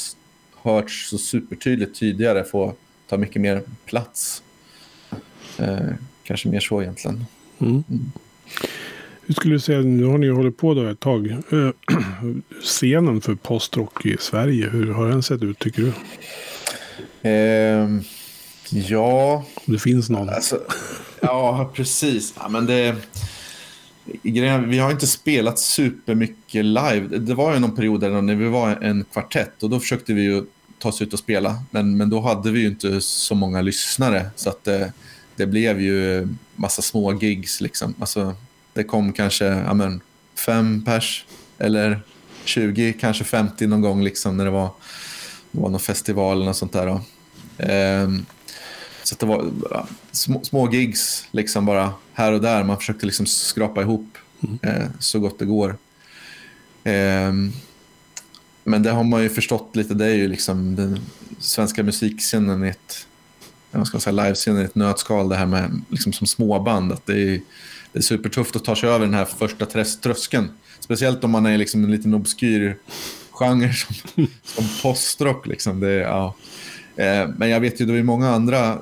hörts 0.61 1.09
så 1.09 1.17
supertydligt 1.17 1.95
tidigare 1.95 2.43
få 2.43 2.73
ta 3.07 3.17
mycket 3.17 3.41
mer 3.41 3.61
plats. 3.85 4.43
Eh, 5.57 5.79
kanske 6.23 6.49
mer 6.49 6.59
så 6.59 6.81
egentligen. 6.81 7.25
Mm. 7.59 7.83
Mm. 7.89 8.11
Hur 9.25 9.33
skulle 9.33 9.55
du 9.55 9.59
säga, 9.59 9.81
nu 9.81 10.05
har 10.05 10.17
ni 10.17 10.29
hållit 10.29 10.57
på 10.57 10.73
då 10.73 10.87
ett 10.87 10.99
tag. 10.99 11.27
Eh, 11.27 11.69
scenen 12.63 13.21
för 13.21 13.35
postrock 13.35 14.05
i 14.05 14.17
Sverige, 14.19 14.69
hur 14.69 14.93
har 14.93 15.09
den 15.09 15.23
sett 15.23 15.43
ut 15.43 15.59
tycker 15.59 15.81
du? 15.81 15.93
Eh, 17.29 17.89
ja... 18.69 19.45
Det 19.65 19.79
finns 19.79 20.09
någon. 20.09 20.29
Alltså, 20.29 20.59
ja, 21.21 21.71
precis. 21.73 22.33
Ja, 22.37 22.49
men 22.49 22.65
det 22.65 22.95
vi 24.67 24.79
har 24.79 24.91
inte 24.91 25.07
spelat 25.07 25.59
supermycket 25.59 26.65
live. 26.65 27.07
Det 27.17 27.33
var 27.33 27.53
ju 27.53 27.59
någon 27.59 27.75
period 27.75 28.01
där 28.01 28.21
när 28.21 28.35
vi 28.35 28.47
var 28.47 28.69
en 28.69 29.05
kvartett 29.13 29.63
och 29.63 29.69
då 29.69 29.79
försökte 29.79 30.13
vi 30.13 30.21
ju 30.21 30.43
ta 30.79 30.89
oss 30.89 31.01
ut 31.01 31.13
och 31.13 31.19
spela. 31.19 31.63
Men, 31.71 31.97
men 31.97 32.09
då 32.09 32.21
hade 32.21 32.51
vi 32.51 32.59
ju 32.59 32.67
inte 32.67 33.01
så 33.01 33.35
många 33.35 33.61
lyssnare 33.61 34.29
så 34.35 34.49
att 34.49 34.63
det, 34.63 34.93
det 35.35 35.45
blev 35.45 35.81
ju 35.81 36.27
massa 36.55 36.81
små 36.81 37.13
gigs 37.13 37.61
liksom. 37.61 37.93
Alltså, 37.99 38.35
det 38.73 38.83
kom 38.83 39.13
kanske 39.13 39.45
ja, 39.45 39.91
fem 40.35 40.85
pers 40.85 41.25
eller 41.57 42.01
20, 42.45 42.93
kanske 42.93 43.23
50 43.23 43.67
någon 43.67 43.81
gång 43.81 44.03
liksom 44.03 44.37
när 44.37 44.45
det 44.45 44.51
var, 44.51 44.69
det 45.51 45.61
var 45.61 45.69
någon 45.69 45.79
festival 45.79 46.41
eller 46.41 46.53
sånt 46.53 46.73
där. 46.73 46.99
Ehm, 47.57 48.25
så 49.09 49.15
det 49.19 49.25
var 49.25 49.51
små, 50.11 50.43
små, 50.43 50.71
gigs 50.71 51.27
liksom 51.31 51.65
bara 51.65 51.93
här 52.13 52.31
och 52.31 52.41
där. 52.41 52.63
Man 52.63 52.77
försökte 52.77 53.05
liksom 53.05 53.25
skrapa 53.25 53.81
ihop 53.81 54.17
mm. 54.41 54.59
eh, 54.61 54.87
så 54.99 55.19
gott 55.19 55.39
det 55.39 55.45
går. 55.45 55.77
Eh, 56.83 57.33
men 58.63 58.83
det 58.83 58.91
har 58.91 59.03
man 59.03 59.23
ju 59.23 59.29
förstått 59.29 59.75
lite. 59.75 59.93
Det 59.93 60.05
är 60.05 60.15
ju 60.15 60.27
liksom 60.27 60.75
den 60.75 60.99
svenska 61.39 61.83
musikscenen 61.83 62.63
i 62.63 62.67
ett 62.67 63.05
jag 63.71 63.87
ska 63.87 63.99
säga, 63.99 64.23
livescenen 64.23 64.61
i 64.61 64.65
ett 64.65 64.75
nötskal. 64.75 65.29
Det 65.29 65.35
här 65.35 65.45
med 65.45 65.81
liksom 65.89 66.13
som 66.13 66.27
småband. 66.27 66.91
Att 66.91 67.05
det, 67.05 67.21
är, 67.21 67.41
det 67.91 67.99
är 67.99 68.01
supertufft 68.01 68.55
att 68.55 68.65
ta 68.65 68.75
sig 68.75 68.89
över 68.89 69.05
den 69.05 69.13
här 69.13 69.25
första 69.25 69.65
tröskeln. 70.01 70.49
Speciellt 70.79 71.23
om 71.23 71.31
man 71.31 71.45
är 71.45 71.57
liksom 71.57 71.83
en 71.83 71.91
liten 71.91 72.13
obskyr 72.13 72.77
genre 73.31 73.73
som, 73.73 73.95
som 74.43 74.65
postrock. 74.81 75.47
Liksom. 75.47 75.79
Det, 75.79 75.91
ja. 75.91 76.35
Eh, 76.95 77.27
men 77.37 77.49
jag 77.49 77.59
vet 77.59 77.81
ju, 77.81 77.85
det 77.85 77.93
är 77.93 78.03
många 78.03 78.29
andra 78.29 78.77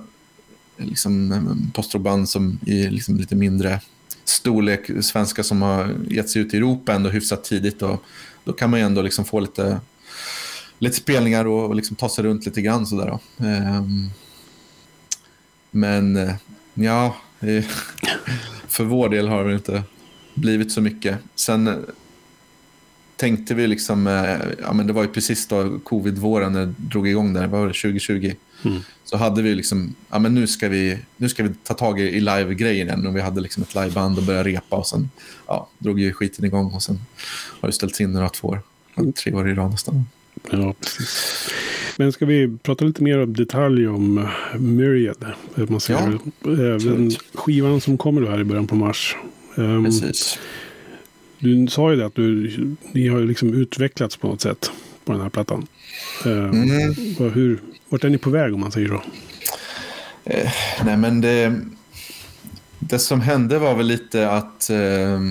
liksom, 0.78 1.32
eh, 1.32 1.74
postroband 1.74 2.30
som 2.30 2.60
i 2.66 2.90
liksom, 2.90 3.18
lite 3.18 3.36
mindre 3.36 3.82
storlek, 4.26 4.92
svenska 5.02 5.44
som 5.44 5.62
har 5.62 5.96
gett 6.10 6.30
sig 6.30 6.42
ut 6.42 6.54
i 6.54 6.58
Europa 6.58 6.94
ändå 6.94 7.10
hyfsat 7.10 7.44
tidigt. 7.44 7.82
Och 7.82 8.04
då 8.44 8.54
kan 8.54 8.70
man 8.70 8.80
ju 8.80 8.86
ändå 8.86 9.02
liksom 9.02 9.26
få 9.26 9.40
lite, 9.40 9.80
lite 10.80 10.96
spelningar 10.96 11.46
och, 11.46 11.76
liksom 11.76 11.96
ta 11.96 12.10
sig 12.10 12.24
runt 12.24 12.46
lite 12.46 12.62
grann. 12.62 12.88
Sådär 12.88 13.20
um, 13.38 14.12
men 15.72 16.16
eh, 16.16 16.36
ja, 16.74 17.16
för 18.68 18.84
vår 18.84 19.10
del 19.10 19.28
har 19.28 19.46
det 19.46 19.54
inte 19.54 19.84
blivit 20.34 20.72
så 20.72 20.82
mycket. 20.82 21.18
Sen 21.36 21.68
eh, 21.68 21.76
tänkte 23.16 23.54
vi 23.54 23.68
liksom, 23.68 24.08
eh, 24.08 24.38
ja 24.62 24.74
men 24.74 24.88
det 24.88 24.94
var 24.94 25.04
ju 25.04 25.10
precis 25.10 25.48
då 25.48 25.80
covid-våren 25.80 26.54
när 26.54 26.66
det 26.66 26.74
drog 26.78 27.08
igång 27.08 27.34
där, 27.34 27.48
vad 27.48 27.60
var 27.60 27.68
det, 27.68 27.74
2020? 27.74 28.34
Mm. 28.68 28.82
Så 29.04 29.18
hade 29.18 29.42
vi 29.42 29.56
liksom, 29.56 29.96
ja 30.10 30.20
men 30.20 30.34
nu 30.34 30.48
ska 30.48 30.70
vi, 30.70 30.98
nu 31.18 31.30
ska 31.30 31.44
vi 31.44 31.50
ta 31.64 31.74
tag 31.74 32.00
i, 32.00 32.04
i 32.04 32.20
live-grejen 32.20 32.88
igen. 32.88 33.08
Och 33.08 33.16
vi 33.16 33.22
hade 33.22 33.42
liksom 33.42 33.64
ett 33.64 33.76
liveband 33.76 34.18
och 34.18 34.24
började 34.24 34.50
repa 34.50 34.76
och 34.76 34.88
sen 34.88 35.10
ja, 35.48 35.70
drog 35.78 36.00
ju 36.00 36.14
skiten 36.14 36.46
igång 36.46 36.72
och 36.72 36.84
sen 36.84 37.00
har 37.62 37.68
det 37.68 37.74
ställts 37.74 38.02
in 38.02 38.14
några 38.14 38.30
två 38.30 38.48
år, 38.48 38.62
tre 39.12 39.34
år 39.34 39.50
i 39.50 39.54
rad 39.54 39.72
nästan. 39.72 40.06
Ja, 40.52 40.74
precis. 40.80 41.50
Men 41.98 42.12
ska 42.12 42.26
vi 42.26 42.58
prata 42.64 42.86
lite 42.86 43.04
mer 43.04 43.20
om 43.20 43.34
detalj 43.34 43.88
om 43.88 44.18
eh, 44.18 44.60
Myriad? 44.60 45.26
Man 45.56 45.80
säger. 45.80 46.20
Ja, 46.44 46.50
Den 46.50 47.12
skivan 47.34 47.82
som 47.82 47.98
kommer 47.98 48.28
här 48.28 48.40
i 48.40 48.44
början 48.44 48.68
på 48.68 48.76
mars. 48.76 49.16
Ehm, 49.58 49.86
precis. 49.86 50.40
Du 51.40 51.68
sa 51.68 51.92
ju 51.92 51.98
det 51.98 52.06
att 52.06 52.16
du, 52.16 52.52
ni 52.92 53.08
har 53.08 53.22
liksom 53.22 53.54
utvecklats 53.54 54.18
på 54.18 54.28
något 54.28 54.42
sätt 54.42 54.72
på 55.06 55.12
den 55.12 55.22
här 55.22 55.30
plattan. 55.30 55.68
Ehm, 56.26 56.50
mm. 56.50 56.96
Hur, 57.34 57.60
vart 57.90 58.04
är 58.04 58.10
ni 58.10 58.18
på 58.18 58.30
väg 58.30 58.54
om 58.54 58.60
man 58.60 58.72
säger 58.72 58.88
så? 58.88 59.02
Eh, 60.24 60.52
nej 60.86 60.98
men 60.98 61.22
det, 61.22 61.62
det 62.80 63.00
som 63.00 63.22
hände 63.22 63.60
var 63.60 63.76
väl 63.76 63.86
lite 63.86 64.30
att 64.32 64.70
eh, 64.70 65.22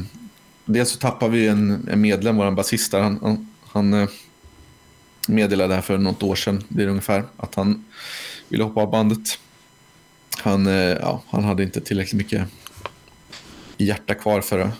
dels 0.64 0.90
så 0.90 0.98
tappade 0.98 1.32
vi 1.32 1.48
en, 1.48 1.88
en 1.90 2.00
medlem, 2.00 2.36
vår 2.36 2.50
basist 2.50 2.92
Han, 2.92 3.18
han, 3.22 3.48
han 3.66 3.94
eh, 3.94 4.08
meddelade 5.28 5.74
här 5.74 5.82
för 5.82 5.98
något 5.98 6.22
år 6.22 6.34
sedan, 6.34 6.64
blir 6.68 6.84
det 6.84 6.90
ungefär, 6.90 7.24
att 7.36 7.54
han 7.54 7.84
ville 8.48 8.64
hoppa 8.64 8.80
av 8.80 8.90
bandet. 8.90 9.38
Han, 10.38 10.66
eh, 10.66 10.74
ja, 10.74 11.22
han 11.30 11.44
hade 11.44 11.62
inte 11.62 11.80
tillräckligt 11.80 12.18
mycket 12.18 12.48
hjärta 13.76 14.14
kvar 14.14 14.40
för, 14.40 14.70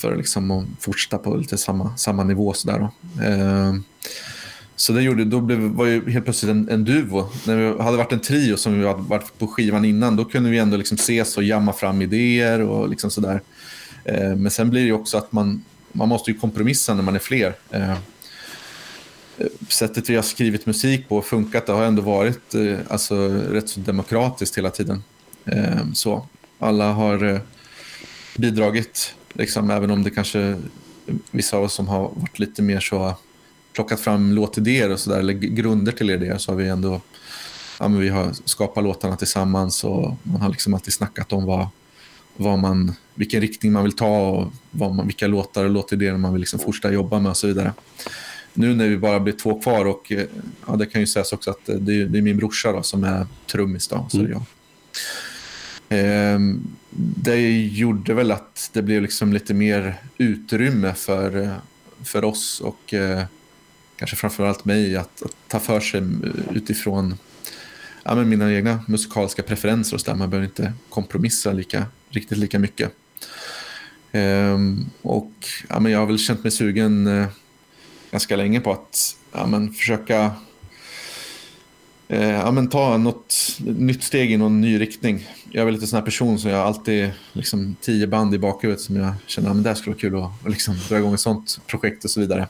för 0.00 0.16
liksom 0.16 0.50
att 0.50 0.64
fortsätta 0.80 1.18
på 1.18 1.36
lite 1.36 1.58
samma, 1.58 1.96
samma 1.96 2.24
nivå. 2.24 2.52
Sådär 2.52 2.78
då. 2.78 3.22
Eh, 3.24 3.74
så 4.76 4.92
det 4.92 5.02
gjorde, 5.02 5.24
då 5.24 5.40
blev, 5.40 5.58
var 5.58 5.86
ju 5.86 6.10
helt 6.10 6.24
plötsligt 6.24 6.50
en, 6.50 6.68
en 6.68 6.84
duo. 6.84 7.28
När 7.46 7.56
vi 7.56 7.82
hade 7.82 7.96
varit 7.96 8.12
en 8.12 8.20
trio 8.20 8.56
som 8.56 8.80
vi 8.80 8.86
hade 8.86 9.02
varit 9.02 9.38
på 9.38 9.46
skivan 9.46 9.84
innan, 9.84 10.16
då 10.16 10.24
kunde 10.24 10.50
vi 10.50 10.58
ändå 10.58 10.76
liksom 10.76 10.94
ses 10.94 11.36
och 11.36 11.42
jamma 11.42 11.72
fram 11.72 12.02
idéer 12.02 12.60
och 12.60 12.88
liksom 12.88 13.10
sådär. 13.10 13.40
Eh, 14.04 14.36
men 14.36 14.50
sen 14.50 14.70
blir 14.70 14.80
det 14.80 14.86
ju 14.86 14.92
också 14.92 15.18
att 15.18 15.32
man, 15.32 15.64
man 15.92 16.08
måste 16.08 16.30
ju 16.30 16.38
kompromissa 16.38 16.94
när 16.94 17.02
man 17.02 17.14
är 17.14 17.18
fler. 17.18 17.54
Eh, 17.70 17.94
sättet 19.68 20.10
vi 20.10 20.16
har 20.16 20.22
skrivit 20.22 20.66
musik 20.66 21.08
på 21.08 21.16
och 21.16 21.24
funkat, 21.24 21.66
det 21.66 21.72
har 21.72 21.84
ändå 21.84 22.02
varit 22.02 22.54
eh, 22.54 22.78
alltså, 22.88 23.28
rätt 23.28 23.68
så 23.68 23.80
demokratiskt 23.80 24.58
hela 24.58 24.70
tiden. 24.70 25.02
Eh, 25.44 25.92
så 25.94 26.26
alla 26.58 26.92
har 26.92 27.24
eh, 27.24 27.40
bidragit, 28.36 29.14
liksom, 29.32 29.70
även 29.70 29.90
om 29.90 30.02
det 30.02 30.10
kanske 30.10 30.56
vissa 31.30 31.56
av 31.56 31.62
oss 31.62 31.74
som 31.74 31.88
har 31.88 32.00
varit 32.00 32.38
lite 32.38 32.62
mer 32.62 32.80
så 32.80 33.16
plockat 33.74 34.00
fram 34.00 34.32
låtidéer 34.32 34.90
och 34.90 35.00
sådär, 35.00 35.18
eller 35.18 35.32
grunder 35.32 35.92
till 35.92 36.10
idéer, 36.10 36.38
så 36.38 36.52
har 36.52 36.56
vi 36.56 36.68
ändå 36.68 37.00
ja, 37.78 37.88
men 37.88 38.00
vi 38.00 38.08
har 38.08 38.32
skapat 38.44 38.84
låtarna 38.84 39.16
tillsammans 39.16 39.84
och 39.84 40.16
man 40.22 40.40
har 40.40 40.48
liksom 40.48 40.74
alltid 40.74 40.92
snackat 40.92 41.32
om 41.32 41.44
vad, 41.44 41.68
vad 42.36 42.58
man, 42.58 42.92
vilken 43.14 43.40
riktning 43.40 43.72
man 43.72 43.82
vill 43.82 43.96
ta 43.96 44.28
och 44.28 44.52
vad 44.70 44.94
man, 44.94 45.06
vilka 45.06 45.26
låtar 45.26 45.64
och 45.64 45.70
låtidéer 45.70 46.16
man 46.16 46.32
vill 46.32 46.40
liksom 46.40 46.58
fortsätta 46.58 46.92
jobba 46.92 47.18
med 47.18 47.30
och 47.30 47.36
så 47.36 47.46
vidare. 47.46 47.72
Nu 48.52 48.74
när 48.74 48.88
vi 48.88 48.96
bara 48.96 49.20
blir 49.20 49.32
två 49.32 49.60
kvar 49.60 49.84
och 49.84 50.12
ja, 50.66 50.76
det 50.76 50.86
kan 50.86 51.00
ju 51.00 51.06
sägas 51.06 51.32
också 51.32 51.50
att 51.50 51.66
det 51.66 52.00
är, 52.00 52.04
det 52.04 52.18
är 52.18 52.22
min 52.22 52.36
brorsa 52.36 52.72
då, 52.72 52.82
som 52.82 53.04
är 53.04 53.26
trummis 53.52 53.88
då, 53.88 54.06
så 54.10 54.18
mm. 54.18 54.32
jag. 54.32 54.42
Eh, 55.98 56.38
det 56.96 57.66
gjorde 57.66 58.14
väl 58.14 58.30
att 58.30 58.70
det 58.72 58.82
blev 58.82 59.02
liksom 59.02 59.32
lite 59.32 59.54
mer 59.54 59.96
utrymme 60.18 60.94
för, 60.94 61.56
för 62.04 62.24
oss 62.24 62.60
och 62.60 62.94
eh, 62.94 63.24
kanske 64.04 64.16
framförallt 64.16 64.64
mig 64.64 64.96
att, 64.96 65.22
att, 65.22 65.36
ta 65.48 65.60
för 65.60 65.80
sig 65.80 66.02
utifrån 66.52 67.18
ja, 68.02 68.14
men 68.14 68.28
mina 68.28 68.52
egna 68.52 68.84
musikaliska 68.88 69.42
preferenser 69.42 69.96
och 69.96 70.00
så 70.00 70.10
där. 70.10 70.18
Man 70.18 70.30
behöver 70.30 70.46
inte 70.46 70.72
kompromissa 70.88 71.52
lika, 71.52 71.86
riktigt 72.08 72.38
lika 72.38 72.58
mycket. 72.58 72.92
Ehm, 74.12 74.86
och 75.02 75.32
ja, 75.68 75.80
men 75.80 75.92
jag 75.92 75.98
har 75.98 76.06
väl 76.06 76.18
känt 76.18 76.42
mig 76.42 76.50
sugen 76.50 77.06
eh, 77.06 77.26
ganska 78.10 78.36
länge 78.36 78.60
på 78.60 78.72
att 78.72 79.16
ja, 79.32 79.46
men 79.46 79.72
försöka 79.72 80.32
eh, 82.08 82.30
ja, 82.30 82.50
men 82.50 82.68
ta 82.68 82.96
något 82.96 83.58
nytt 83.58 84.02
steg 84.02 84.32
i 84.32 84.36
någon 84.36 84.60
ny 84.60 84.80
riktning. 84.80 85.28
Jag 85.50 85.60
är 85.60 85.64
väl 85.64 85.74
lite 85.74 85.86
sån 85.86 85.96
här 85.96 86.04
person 86.04 86.38
som 86.38 86.50
jag 86.50 86.60
alltid 86.60 87.10
liksom 87.32 87.76
tio 87.80 88.06
band 88.06 88.34
i 88.34 88.38
bakhuvudet 88.38 88.80
som 88.80 88.96
jag 88.96 89.14
känner 89.26 89.50
att 89.50 89.64
det 89.64 89.74
skulle 89.74 89.94
vara 89.94 90.00
kul 90.00 90.16
att, 90.16 90.46
att 90.46 90.50
liksom 90.50 90.76
dra 90.88 90.98
igång 90.98 91.14
ett 91.14 91.20
sånt 91.20 91.60
projekt 91.66 92.04
och 92.04 92.10
så 92.10 92.20
vidare. 92.20 92.48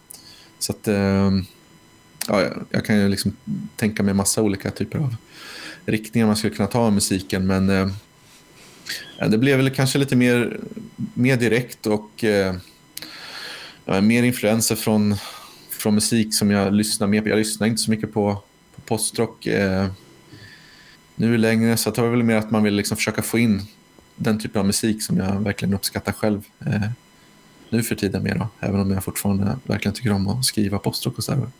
Så 0.65 0.73
att, 0.73 0.89
eh, 0.89 1.31
ja, 2.29 2.43
jag 2.71 2.85
kan 2.85 2.97
ju 2.97 3.09
liksom 3.09 3.37
tänka 3.77 4.03
mig 4.03 4.15
massa 4.15 4.43
olika 4.43 4.71
typer 4.71 4.99
av 4.99 5.17
riktningar 5.87 6.27
man 6.27 6.37
skulle 6.37 6.55
kunna 6.55 6.69
ta 6.69 6.79
av 6.79 6.93
musiken. 6.93 7.47
Men 7.47 7.71
eh, 7.71 7.89
det 9.29 9.39
blev 9.39 9.57
väl 9.57 9.71
kanske 9.71 9.99
lite 9.99 10.17
mer, 10.17 10.61
mer 11.15 11.37
direkt 11.37 11.87
och 11.87 12.25
eh, 12.25 12.55
mer 14.03 14.23
influenser 14.23 14.77
från, 14.77 15.17
från 15.71 15.95
musik 15.95 16.35
som 16.35 16.51
jag 16.51 16.75
lyssnar 16.75 17.07
mer 17.07 17.23
på. 17.23 17.29
Jag 17.29 17.39
lyssnar 17.39 17.67
inte 17.67 17.83
så 17.83 17.91
mycket 17.91 18.13
på, 18.13 18.43
på 18.75 18.81
postrock 18.81 19.47
eh, 19.47 19.87
nu 21.15 21.39
längre 21.39 21.77
så 21.77 21.91
det 21.91 22.03
var 22.03 22.09
väl 22.09 22.23
mer 22.23 22.37
att 22.37 22.51
man 22.51 22.63
vill 22.63 22.75
liksom 22.75 22.97
försöka 22.97 23.23
få 23.23 23.39
in 23.39 23.63
den 24.17 24.39
typen 24.39 24.61
av 24.61 24.67
musik 24.67 25.03
som 25.03 25.17
jag 25.17 25.41
verkligen 25.41 25.75
uppskattar 25.75 26.13
själv 26.13 26.43
eh, 26.67 26.91
nu 27.71 27.83
för 27.83 27.95
tiden 27.95 28.23
mer 28.23 28.35
då. 28.35 28.49
Även 28.61 28.81
om 28.81 28.91
jag 28.91 29.05
fortfarande 29.05 29.57
verkligen 29.65 29.95
tycker 29.95 30.13
om 30.13 30.29
att 30.29 30.45
skriva 30.45 30.79
postrock 30.79 31.19
och 31.19 31.25
sådär. 31.25 31.39
Mm. 31.39 31.51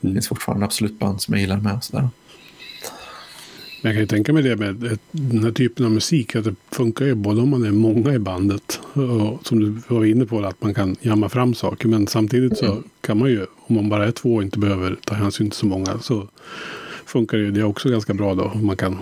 Det 0.00 0.12
finns 0.12 0.28
fortfarande 0.28 0.66
absolut 0.66 0.98
band 0.98 1.22
som 1.22 1.34
jag 1.34 1.40
gillar 1.40 1.56
med 1.56 1.74
och 1.74 1.84
sådär. 1.84 2.08
Jag 3.82 3.92
kan 3.92 4.00
ju 4.00 4.06
tänka 4.06 4.32
mig 4.32 4.42
det 4.42 4.56
med 4.56 4.98
den 5.10 5.44
här 5.44 5.52
typen 5.52 5.84
av 5.86 5.92
musik. 5.92 6.36
Att 6.36 6.44
det 6.44 6.54
funkar 6.70 7.04
ju 7.04 7.14
både 7.14 7.40
om 7.40 7.48
man 7.48 7.64
är 7.64 7.70
många 7.70 8.14
i 8.14 8.18
bandet. 8.18 8.80
Och 8.92 9.46
som 9.46 9.60
du 9.60 9.94
var 9.94 10.04
inne 10.04 10.26
på, 10.26 10.44
att 10.44 10.62
man 10.62 10.74
kan 10.74 10.96
jamma 11.00 11.28
fram 11.28 11.54
saker. 11.54 11.88
Men 11.88 12.06
samtidigt 12.06 12.58
så 12.58 12.72
mm. 12.72 12.82
kan 13.00 13.18
man 13.18 13.30
ju, 13.30 13.46
om 13.56 13.76
man 13.76 13.88
bara 13.88 14.06
är 14.06 14.12
två 14.12 14.34
och 14.34 14.42
inte 14.42 14.58
behöver 14.58 14.96
ta 15.04 15.14
hänsyn 15.14 15.50
till 15.50 15.58
så 15.58 15.66
många. 15.66 15.98
Så 15.98 16.28
funkar 17.06 17.38
ju 17.38 17.50
det 17.50 17.64
också 17.64 17.88
ganska 17.88 18.14
bra 18.14 18.34
då. 18.34 18.52
Man 18.54 18.76
kan 18.76 18.98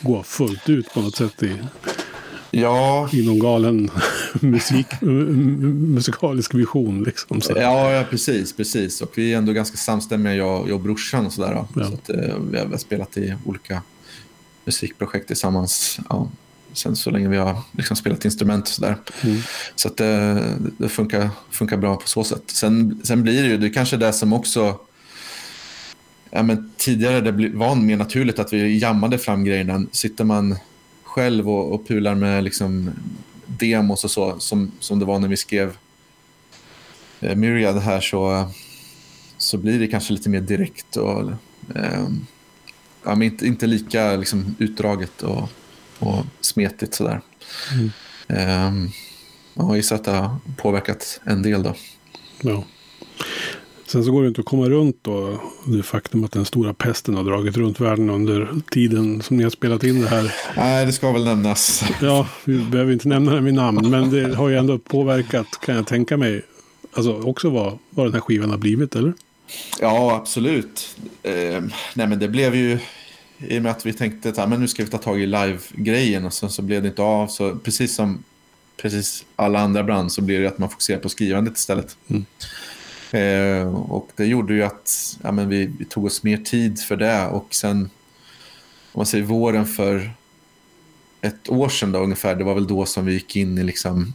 gå 0.00 0.22
fullt 0.22 0.68
ut 0.68 0.94
på 0.94 1.00
något 1.00 1.16
sätt 1.16 1.42
i, 1.42 1.52
ja. 2.60 3.08
i 3.12 3.26
någon 3.26 3.38
galen 3.38 3.90
musik, 4.40 4.86
musikalisk 5.00 6.54
vision. 6.54 7.02
Liksom, 7.02 7.40
så. 7.40 7.52
Ja, 7.56 7.92
ja, 7.92 8.04
precis, 8.10 8.56
precis. 8.56 9.00
Och 9.00 9.12
vi 9.14 9.32
är 9.32 9.38
ändå 9.38 9.52
ganska 9.52 9.76
samstämmiga, 9.76 10.34
jag, 10.34 10.68
jag 10.68 10.74
och 10.74 10.80
brorsan. 10.80 11.26
Och 11.26 11.32
så 11.32 11.42
där, 11.42 11.52
ja. 11.52 11.66
så 11.74 11.94
att, 11.94 12.10
eh, 12.10 12.36
vi 12.50 12.58
har 12.58 12.76
spelat 12.76 13.16
i 13.16 13.34
olika 13.44 13.82
musikprojekt 14.64 15.26
tillsammans. 15.26 15.98
Ja, 16.08 16.30
sen 16.72 16.96
så 16.96 17.10
länge 17.10 17.28
vi 17.28 17.36
har 17.36 17.58
liksom 17.72 17.96
spelat 17.96 18.24
instrument 18.24 18.64
och 18.64 18.74
sådär. 18.74 18.96
Mm. 19.22 19.40
Så 19.74 19.88
att 19.88 19.96
det, 19.96 20.42
det, 20.78 20.88
funkar, 20.88 21.30
funkar 21.50 21.76
bra 21.76 21.96
på 21.96 22.08
så 22.08 22.24
sätt. 22.24 22.42
Sen, 22.46 23.00
sen 23.04 23.22
blir 23.22 23.42
det 23.42 23.48
ju, 23.48 23.56
det 23.56 23.66
är 23.66 23.72
kanske 23.72 23.96
det 23.96 24.12
som 24.12 24.32
också 24.32 24.78
ja, 26.34 26.42
men 26.42 26.70
tidigare 26.76 27.20
det 27.20 27.48
var 27.48 27.74
mer 27.74 27.96
naturligt 27.96 28.38
att 28.38 28.52
vi 28.52 28.78
jammade 28.78 29.18
fram 29.18 29.44
grejerna. 29.44 29.86
Sitter 29.92 30.24
man 30.24 30.56
själv 31.14 31.50
och, 31.50 31.72
och 31.72 31.88
pular 31.88 32.14
med 32.14 32.44
liksom 32.44 32.90
demos 33.46 34.04
och 34.04 34.10
så, 34.10 34.40
som, 34.40 34.72
som 34.80 34.98
det 34.98 35.04
var 35.04 35.18
när 35.18 35.28
vi 35.28 35.36
skrev 35.36 35.76
eh, 37.20 37.36
Myriad 37.36 37.78
här, 37.78 38.00
så, 38.00 38.50
så 39.38 39.58
blir 39.58 39.78
det 39.78 39.86
kanske 39.86 40.12
lite 40.12 40.28
mer 40.28 40.40
direkt 40.40 40.96
och 40.96 41.30
eh, 41.74 42.08
ja, 43.04 43.14
men 43.14 43.22
inte, 43.22 43.46
inte 43.46 43.66
lika 43.66 44.16
liksom, 44.16 44.56
utdraget 44.58 45.22
och, 45.22 45.48
och 45.98 46.24
smetigt 46.40 46.94
sådär. 46.94 47.20
Mm. 47.72 48.68
Um, 48.68 48.90
jag 49.54 49.76
gissar 49.76 49.96
att 49.96 50.04
det 50.04 50.10
har 50.10 50.36
påverkat 50.56 51.20
en 51.24 51.42
del 51.42 51.62
då. 51.62 51.74
Ja. 52.40 52.64
Sen 53.86 54.04
så 54.04 54.10
går 54.10 54.22
det 54.22 54.28
inte 54.28 54.40
att 54.40 54.46
komma 54.46 54.68
runt 54.68 54.98
då 55.02 55.40
det 55.64 55.82
faktum 55.82 56.24
att 56.24 56.32
den 56.32 56.44
stora 56.44 56.74
pesten 56.74 57.14
har 57.14 57.24
dragit 57.24 57.56
runt 57.56 57.80
världen 57.80 58.10
under 58.10 58.48
tiden 58.70 59.22
som 59.22 59.36
ni 59.36 59.42
har 59.42 59.50
spelat 59.50 59.84
in 59.84 60.00
det 60.00 60.08
här. 60.08 60.34
Nej, 60.56 60.86
det 60.86 60.92
ska 60.92 61.12
väl 61.12 61.24
nämnas. 61.24 61.84
Ja, 62.02 62.28
vi 62.44 62.58
behöver 62.58 62.92
inte 62.92 63.08
nämna 63.08 63.34
den 63.34 63.44
vid 63.44 63.54
namn, 63.54 63.90
men 63.90 64.10
det 64.10 64.34
har 64.34 64.48
ju 64.48 64.56
ändå 64.56 64.78
påverkat, 64.78 65.46
kan 65.60 65.76
jag 65.76 65.86
tänka 65.86 66.16
mig, 66.16 66.42
alltså 66.92 67.22
också 67.22 67.50
vad, 67.50 67.78
vad 67.90 68.06
den 68.06 68.12
här 68.12 68.20
skivan 68.20 68.50
har 68.50 68.58
blivit, 68.58 68.96
eller? 68.96 69.12
Ja, 69.80 70.14
absolut. 70.14 70.96
Eh, 71.22 71.62
nej, 71.94 72.06
men 72.06 72.18
det 72.18 72.28
blev 72.28 72.54
ju 72.54 72.78
i 73.38 73.58
och 73.58 73.62
med 73.62 73.72
att 73.72 73.86
vi 73.86 73.92
tänkte 73.92 74.28
att 74.28 74.48
men 74.48 74.60
nu 74.60 74.68
ska 74.68 74.84
vi 74.84 74.90
ta 74.90 74.98
tag 74.98 75.20
i 75.20 75.26
live-grejen 75.26 76.24
och 76.24 76.32
sen 76.32 76.50
så 76.50 76.62
blev 76.62 76.82
det 76.82 76.88
inte 76.88 77.02
av. 77.02 77.26
Så 77.26 77.56
precis 77.56 77.94
som 77.94 78.24
precis 78.76 79.24
alla 79.36 79.60
andra 79.60 79.82
brand 79.82 80.12
så 80.12 80.22
blev 80.22 80.42
det 80.42 80.48
att 80.48 80.58
man 80.58 80.70
fokuserar 80.70 80.98
på 80.98 81.08
skrivandet 81.08 81.56
istället. 81.56 81.96
Mm. 82.08 82.24
Eh, 83.14 83.74
och 83.74 84.08
det 84.16 84.26
gjorde 84.26 84.54
ju 84.54 84.62
att 84.62 85.18
ja, 85.22 85.32
men 85.32 85.48
vi, 85.48 85.70
vi, 85.78 85.84
tog 85.84 86.04
oss 86.04 86.22
mer 86.22 86.36
tid 86.36 86.80
för 86.80 86.96
det 86.96 87.26
och 87.26 87.46
sen 87.50 87.90
om 88.92 88.98
man 88.98 89.06
säger 89.06 89.24
våren 89.24 89.66
för 89.66 90.10
ett 91.20 91.48
år 91.48 91.68
sedan 91.68 91.92
då, 91.92 91.98
ungefär, 91.98 92.34
det 92.34 92.44
var 92.44 92.54
väl 92.54 92.66
då 92.66 92.86
som 92.86 93.06
vi 93.06 93.12
gick 93.12 93.36
in 93.36 93.58
i 93.58 93.62
liksom 93.62 94.14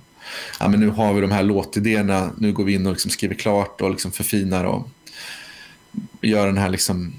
ja, 0.59 0.67
men 0.67 0.79
nu 0.79 0.89
har 0.89 1.13
vi 1.13 1.21
de 1.21 1.31
här 1.31 1.43
låtidéerna, 1.43 2.31
nu 2.37 2.53
går 2.53 2.63
vi 2.63 2.73
in 2.73 2.85
och 2.85 2.91
liksom 2.91 3.11
skriver 3.11 3.35
klart 3.35 3.81
och 3.81 3.91
liksom 3.91 4.11
förfinar 4.11 4.63
och 4.63 4.89
gör 6.21 6.45
den 6.45 6.57
här 6.57 6.69
liksom 6.69 7.13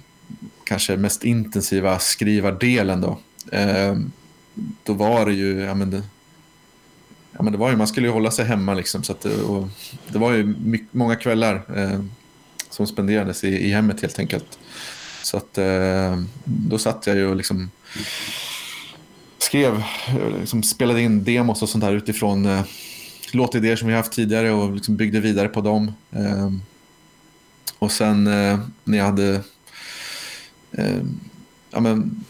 kanske 0.64 0.96
mest 0.96 1.24
intensiva 1.24 1.98
skrivardelen 1.98 3.00
då. 3.00 3.18
Eh, 3.52 3.96
då 4.82 4.92
var 4.92 5.26
det 5.26 5.32
ju, 5.32 5.60
ja 5.60 5.74
men 5.74 5.90
det, 5.90 6.02
ja 7.32 7.42
men 7.42 7.52
det 7.52 7.58
var 7.58 7.70
ju, 7.70 7.76
man 7.76 7.88
skulle 7.88 8.06
ju 8.06 8.12
hålla 8.12 8.30
sig 8.30 8.44
hemma 8.44 8.74
liksom. 8.74 9.02
Så 9.02 9.12
att 9.12 9.20
det, 9.20 9.42
och 9.42 9.68
det 10.08 10.18
var 10.18 10.32
ju 10.32 10.44
mycket, 10.44 10.94
många 10.94 11.16
kvällar 11.16 11.62
eh, 11.76 12.00
som 12.70 12.86
spenderades 12.86 13.44
i, 13.44 13.48
i 13.48 13.70
hemmet 13.70 14.02
helt 14.02 14.18
enkelt. 14.18 14.58
Så 15.22 15.36
att 15.36 15.58
eh, 15.58 16.22
då 16.44 16.78
satt 16.78 17.06
jag 17.06 17.16
ju 17.16 17.26
och 17.26 17.36
liksom 17.36 17.70
skrev, 19.38 19.82
eh, 20.08 20.40
liksom 20.40 20.62
spelade 20.62 21.02
in 21.02 21.24
demos 21.24 21.62
och 21.62 21.68
sånt 21.68 21.84
där 21.84 21.92
utifrån 21.92 22.46
eh, 22.46 22.62
låtidéer 23.32 23.76
som 23.76 23.88
vi 23.88 23.94
haft 23.94 24.12
tidigare 24.12 24.50
och 24.50 24.74
liksom 24.74 24.96
byggde 24.96 25.20
vidare 25.20 25.48
på 25.48 25.60
dem. 25.60 25.92
Eh, 26.10 26.50
och 27.78 27.92
sen 27.92 28.26
eh, 28.26 28.60
när 28.84 28.98
jag 28.98 29.04
hade 29.04 29.40
eh, 30.72 31.02
ja, 31.70 31.80
men, 31.80 32.24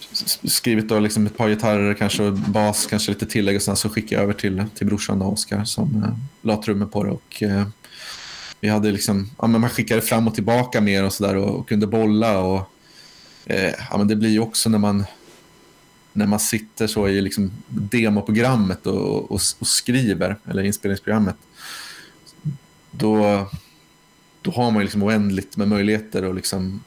skrivit 0.44 0.88
då 0.88 1.00
liksom 1.00 1.26
ett 1.26 1.36
par 1.36 1.48
gitarrer, 1.48 1.94
kanske 1.94 2.30
bas, 2.30 2.86
kanske 2.86 3.12
lite 3.12 3.26
tillägg 3.26 3.56
och 3.56 3.62
sen 3.62 3.76
så 3.76 3.88
skickade 3.88 4.14
jag 4.14 4.22
över 4.22 4.32
till, 4.32 4.64
till 4.74 4.86
brorsan 4.86 5.22
Oskar 5.22 5.64
som 5.64 6.02
eh, 6.04 6.16
la 6.42 6.62
trummor 6.62 6.86
på 6.86 7.04
det. 7.04 7.10
Och, 7.10 7.42
eh, 7.42 7.66
vi 8.60 8.68
hade 8.68 8.92
liksom, 8.92 9.30
ja, 9.38 9.46
men 9.46 9.60
man 9.60 9.70
skickade 9.70 10.00
fram 10.00 10.28
och 10.28 10.34
tillbaka 10.34 10.80
mer 10.80 11.04
och 11.04 11.12
sådär 11.12 11.36
och, 11.36 11.60
och, 11.60 11.68
kunde 11.68 11.86
bolla. 11.86 12.38
Och, 12.38 12.70
eh, 13.46 13.74
ja, 13.90 13.98
men 13.98 14.08
det 14.08 14.16
blir 14.16 14.30
ju 14.30 14.40
också 14.40 14.68
när 14.70 14.78
man, 14.78 15.04
när 16.12 16.26
man 16.26 16.40
sitter 16.40 16.86
så 16.86 17.08
i 17.08 17.20
liksom 17.20 17.50
demoprogrammet 17.68 18.86
och, 18.86 19.30
och, 19.30 19.40
och 19.58 19.66
skriver, 19.66 20.36
eller 20.50 20.62
inspelningsprogrammet, 20.62 21.36
då, 22.90 23.46
då 24.42 24.50
har 24.50 24.70
man 24.70 24.82
liksom 24.82 25.02
oändligt 25.02 25.56
med 25.56 25.68
möjligheter 25.68 26.24
och 26.24 26.34
liksom 26.34 26.80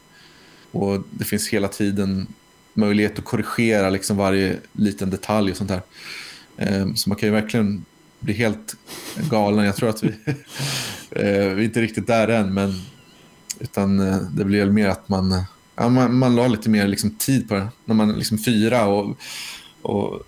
och 0.73 1.03
det 1.09 1.25
finns 1.25 1.47
hela 1.47 1.67
tiden 1.67 2.27
möjlighet 2.73 3.19
att 3.19 3.25
korrigera 3.25 3.89
liksom 3.89 4.17
varje 4.17 4.57
liten 4.73 5.09
detalj 5.09 5.51
och 5.51 5.57
sånt 5.57 5.69
där. 5.69 5.81
Ehm, 6.57 6.95
så 6.95 7.09
man 7.09 7.17
kan 7.17 7.29
ju 7.29 7.33
verkligen 7.33 7.85
bli 8.19 8.33
helt 8.33 8.75
galen. 9.29 9.65
Jag 9.65 9.75
tror 9.75 9.89
att 9.89 10.03
vi, 10.03 10.07
eh, 11.09 11.53
vi 11.55 11.61
är 11.61 11.61
inte 11.61 11.81
riktigt 11.81 12.07
där 12.07 12.27
än, 12.27 12.53
men 12.53 12.81
utan 13.59 13.99
eh, 13.99 14.17
det 14.17 14.45
blir 14.45 14.65
mer 14.65 14.87
att 14.87 15.09
man, 15.09 15.43
ja, 15.75 15.89
man, 15.89 16.17
man 16.17 16.35
la 16.35 16.47
lite 16.47 16.69
mer 16.69 16.87
liksom 16.87 17.11
tid 17.11 17.49
på 17.49 17.55
det. 17.55 17.67
När 17.85 17.95
man 17.95 18.13
liksom 18.13 18.37
fyra 18.37 18.85
och, 18.85 19.17
och 19.81 20.21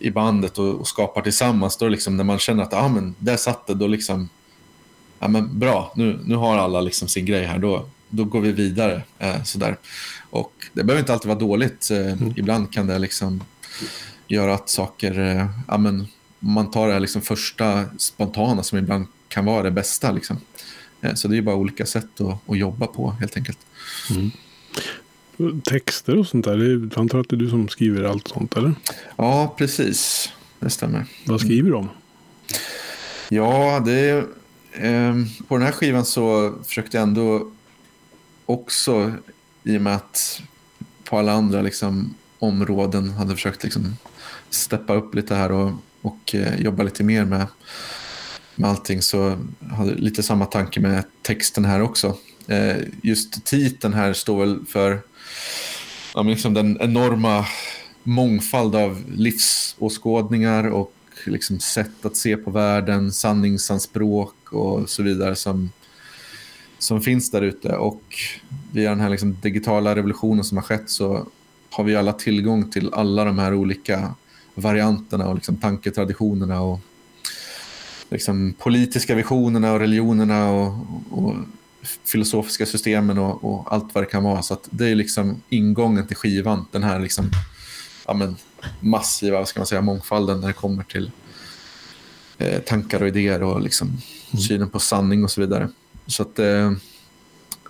i 0.00 0.10
bandet 0.10 0.58
och, 0.58 0.74
och 0.74 0.88
skapar 0.88 1.22
tillsammans, 1.22 1.76
då 1.76 1.88
liksom 1.88 2.16
när 2.16 2.24
man 2.24 2.38
känner 2.38 2.62
att 2.62 2.74
ah, 2.74 2.88
men 2.88 3.14
där 3.18 3.36
satt 3.36 3.66
det, 3.66 3.74
då 3.74 3.86
liksom 3.86 4.28
ja, 5.18 5.28
men 5.28 5.58
bra, 5.58 5.92
nu, 5.96 6.20
nu 6.24 6.34
har 6.34 6.56
alla 6.56 6.80
liksom 6.80 7.08
sin 7.08 7.26
grej 7.26 7.44
här, 7.44 7.58
då, 7.58 7.86
då 8.14 8.24
går 8.24 8.40
vi 8.40 8.52
vidare. 8.52 9.02
Eh, 9.18 9.42
sådär. 9.42 9.76
Och 10.30 10.52
det 10.72 10.84
behöver 10.84 11.00
inte 11.00 11.12
alltid 11.12 11.28
vara 11.28 11.38
dåligt. 11.38 11.90
Eh, 11.90 12.12
mm. 12.12 12.32
Ibland 12.36 12.72
kan 12.72 12.86
det 12.86 12.98
liksom 12.98 13.44
göra 14.26 14.54
att 14.54 14.68
saker, 14.68 15.18
eh, 15.18 15.46
ja, 15.68 15.78
men 15.78 16.06
man 16.38 16.70
tar 16.70 16.88
det 16.88 17.00
liksom 17.00 17.22
första 17.22 17.84
spontana 17.98 18.62
som 18.62 18.78
ibland 18.78 19.06
kan 19.28 19.44
vara 19.44 19.62
det 19.62 19.70
bästa. 19.70 20.12
Liksom. 20.12 20.36
Eh, 21.00 21.14
så 21.14 21.28
det 21.28 21.36
är 21.36 21.42
bara 21.42 21.56
olika 21.56 21.86
sätt 21.86 22.20
att, 22.20 22.50
att 22.50 22.58
jobba 22.58 22.86
på 22.86 23.10
helt 23.10 23.36
enkelt. 23.36 23.58
Mm. 24.10 24.30
Texter 25.60 26.18
och 26.18 26.26
sånt 26.26 26.44
där, 26.44 26.58
jag 26.58 26.98
antar 26.98 27.18
att 27.18 27.28
det 27.28 27.36
är 27.36 27.38
du 27.38 27.50
som 27.50 27.68
skriver 27.68 28.04
allt 28.04 28.28
sånt 28.28 28.56
eller? 28.56 28.74
Ja, 29.16 29.54
precis. 29.58 30.32
Det 30.60 30.70
stämmer. 30.70 31.06
Vad 31.26 31.40
skriver 31.40 31.70
du 31.70 31.76
om? 31.76 31.88
Ja, 33.28 33.82
det 33.86 33.92
är, 33.92 34.18
eh, 34.72 35.14
på 35.48 35.56
den 35.56 35.66
här 35.66 35.72
skivan 35.72 36.04
så 36.04 36.54
försökte 36.64 36.96
jag 36.96 37.02
ändå 37.02 37.50
också, 38.46 39.12
i 39.62 39.78
och 39.78 39.82
med 39.82 39.94
att 39.96 40.42
på 41.04 41.18
alla 41.18 41.32
andra 41.32 41.62
liksom, 41.62 42.14
områden 42.38 43.10
hade 43.10 43.34
försökt 43.34 43.64
liksom, 43.64 43.96
steppa 44.50 44.94
upp 44.94 45.14
lite 45.14 45.34
här 45.34 45.52
och, 45.52 45.72
och 46.02 46.34
eh, 46.34 46.60
jobba 46.60 46.82
lite 46.82 47.04
mer 47.04 47.24
med, 47.24 47.46
med 48.54 48.70
allting 48.70 49.02
så 49.02 49.38
hade 49.70 49.94
lite 49.94 50.22
samma 50.22 50.46
tanke 50.46 50.80
med 50.80 51.04
texten 51.22 51.64
här 51.64 51.82
också. 51.82 52.16
Eh, 52.46 52.76
just 53.02 53.44
titeln 53.44 53.94
här 53.94 54.12
står 54.12 54.40
väl 54.40 54.66
för 54.68 55.00
ja, 56.14 56.22
liksom 56.22 56.54
den 56.54 56.78
enorma 56.80 57.46
mångfald 58.02 58.74
av 58.74 59.02
livsåskådningar 59.16 60.68
och 60.68 60.94
liksom 61.26 61.60
sätt 61.60 62.04
att 62.04 62.16
se 62.16 62.36
på 62.36 62.50
världen, 62.50 63.12
sanningsanspråk 63.12 64.52
och 64.52 64.90
så 64.90 65.02
vidare 65.02 65.36
som, 65.36 65.70
som 66.84 67.00
finns 67.00 67.30
där 67.30 67.42
ute. 67.42 67.76
Och 67.76 68.02
via 68.72 68.90
den 68.90 69.00
här 69.00 69.08
liksom 69.08 69.36
digitala 69.42 69.96
revolutionen 69.96 70.44
som 70.44 70.56
har 70.56 70.62
skett 70.62 70.90
så 70.90 71.26
har 71.70 71.84
vi 71.84 71.96
alla 71.96 72.12
tillgång 72.12 72.70
till 72.70 72.90
alla 72.94 73.24
de 73.24 73.38
här 73.38 73.54
olika 73.54 74.14
varianterna 74.54 75.28
och 75.28 75.34
liksom 75.34 75.56
tanketraditionerna 75.56 76.60
och 76.60 76.80
liksom 78.10 78.54
politiska 78.58 79.14
visionerna 79.14 79.72
och 79.72 79.80
religionerna 79.80 80.50
och, 80.50 80.74
och 81.10 81.34
filosofiska 82.04 82.66
systemen 82.66 83.18
och, 83.18 83.44
och, 83.44 83.72
allt 83.72 83.94
vad 83.94 84.04
det 84.04 84.08
kan 84.08 84.24
vara. 84.24 84.42
Så 84.42 84.56
det 84.70 84.88
är 84.88 84.94
liksom 84.94 85.42
ingången 85.48 86.06
till 86.06 86.16
skivan, 86.16 86.66
den 86.70 86.82
här 86.82 87.00
liksom, 87.00 87.30
ja, 88.06 88.14
men, 88.14 88.36
massiva 88.80 89.46
ska 89.46 89.60
man 89.60 89.66
säga, 89.66 89.80
mångfalden 89.80 90.40
när 90.40 90.46
det 90.46 90.52
kommer 90.52 90.82
till 90.82 91.10
eh, 92.38 92.60
tankar 92.60 93.02
och 93.02 93.08
idéer 93.08 93.42
och 93.42 93.60
liksom, 93.60 93.88
mm. 93.88 94.42
synen 94.42 94.70
på 94.70 94.78
sanning 94.78 95.24
och 95.24 95.30
så 95.30 95.40
vidare. 95.40 95.68
Så 96.06 96.22
att 96.22 96.38
eh, 96.38 96.72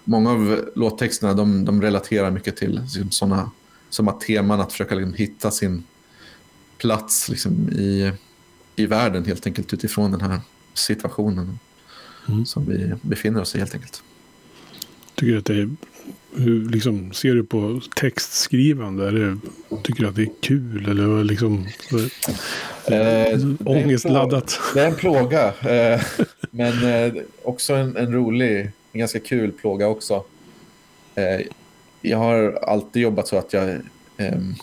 många 0.05 0.31
av 0.31 0.71
låttexterna 0.75 1.35
de, 1.35 1.65
de 1.65 1.83
relaterar 1.83 2.31
mycket 2.31 2.57
till 2.57 2.81
liksom, 2.81 3.11
sådana 3.11 3.51
som 3.91 4.07
har 4.07 4.19
teman 4.21 4.61
att 4.61 4.73
försöka 4.73 4.95
liksom, 4.95 5.15
hitta 5.15 5.51
sin 5.51 5.85
plats 6.79 7.29
liksom, 7.29 7.69
i, 7.71 8.13
i 8.77 8.87
världen 8.87 9.25
helt 9.25 9.47
enkelt 9.47 9.73
utifrån 9.73 10.11
den 10.11 10.21
här 10.21 10.41
situationen 10.75 11.59
mm. 12.29 12.47
som 12.47 12.67
vi 12.67 12.95
befinner 13.03 13.41
oss 13.41 13.55
i 13.55 13.59
helt 13.59 13.75
enkelt. 13.75 14.03
Tycker 15.15 15.33
du 15.33 15.39
att 15.39 15.45
det 15.45 15.55
är, 15.55 15.71
hur 16.37 16.69
liksom, 16.69 17.13
ser 17.13 17.35
du 17.35 17.45
på 17.45 17.81
textskrivande? 17.97 19.09
Är 19.09 19.39
tycker 19.83 20.03
du 20.03 20.09
att 20.09 20.17
det 20.17 20.23
är 20.23 20.31
kul 20.41 20.91
eller 20.91 21.25
liksom, 21.25 21.67
eh, 22.87 23.41
ångestladdat? 23.65 24.61
Det 24.75 24.81
är 24.81 24.87
en 24.87 24.95
plåga, 24.95 25.47
eh, 25.47 26.03
men 26.51 26.85
eh, 26.85 27.23
också 27.43 27.75
en, 27.75 27.97
en, 27.97 28.13
rolig, 28.13 28.71
en 28.93 28.99
ganska 28.99 29.21
kul 29.21 29.53
plåga 29.53 29.89
också. 29.89 30.25
Eh, 31.15 31.47
jag 32.01 32.19
har 32.19 32.59
alltid 32.63 33.03
jobbat 33.03 33.29
så 33.29 33.39
att 33.39 33.53
jag 33.53 33.81
ehm, 34.17 34.55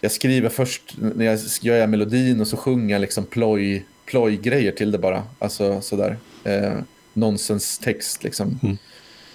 jag 0.00 0.12
skriver 0.12 0.48
först 0.48 0.96
när 0.98 1.24
jag 1.24 1.38
gör 1.60 1.86
melodin 1.86 2.40
och 2.40 2.48
så 2.48 2.56
sjunger 2.56 2.94
jag 2.94 3.00
liksom 3.00 3.24
ploj, 3.24 3.84
plojgrejer 4.04 4.72
till 4.72 4.90
det 4.90 4.98
bara. 4.98 5.22
Alltså 5.38 5.80
sådär. 5.80 6.16
Eh, 6.44 6.72
nonsenstext 7.12 8.24
liksom. 8.24 8.58
Mm. 8.62 8.76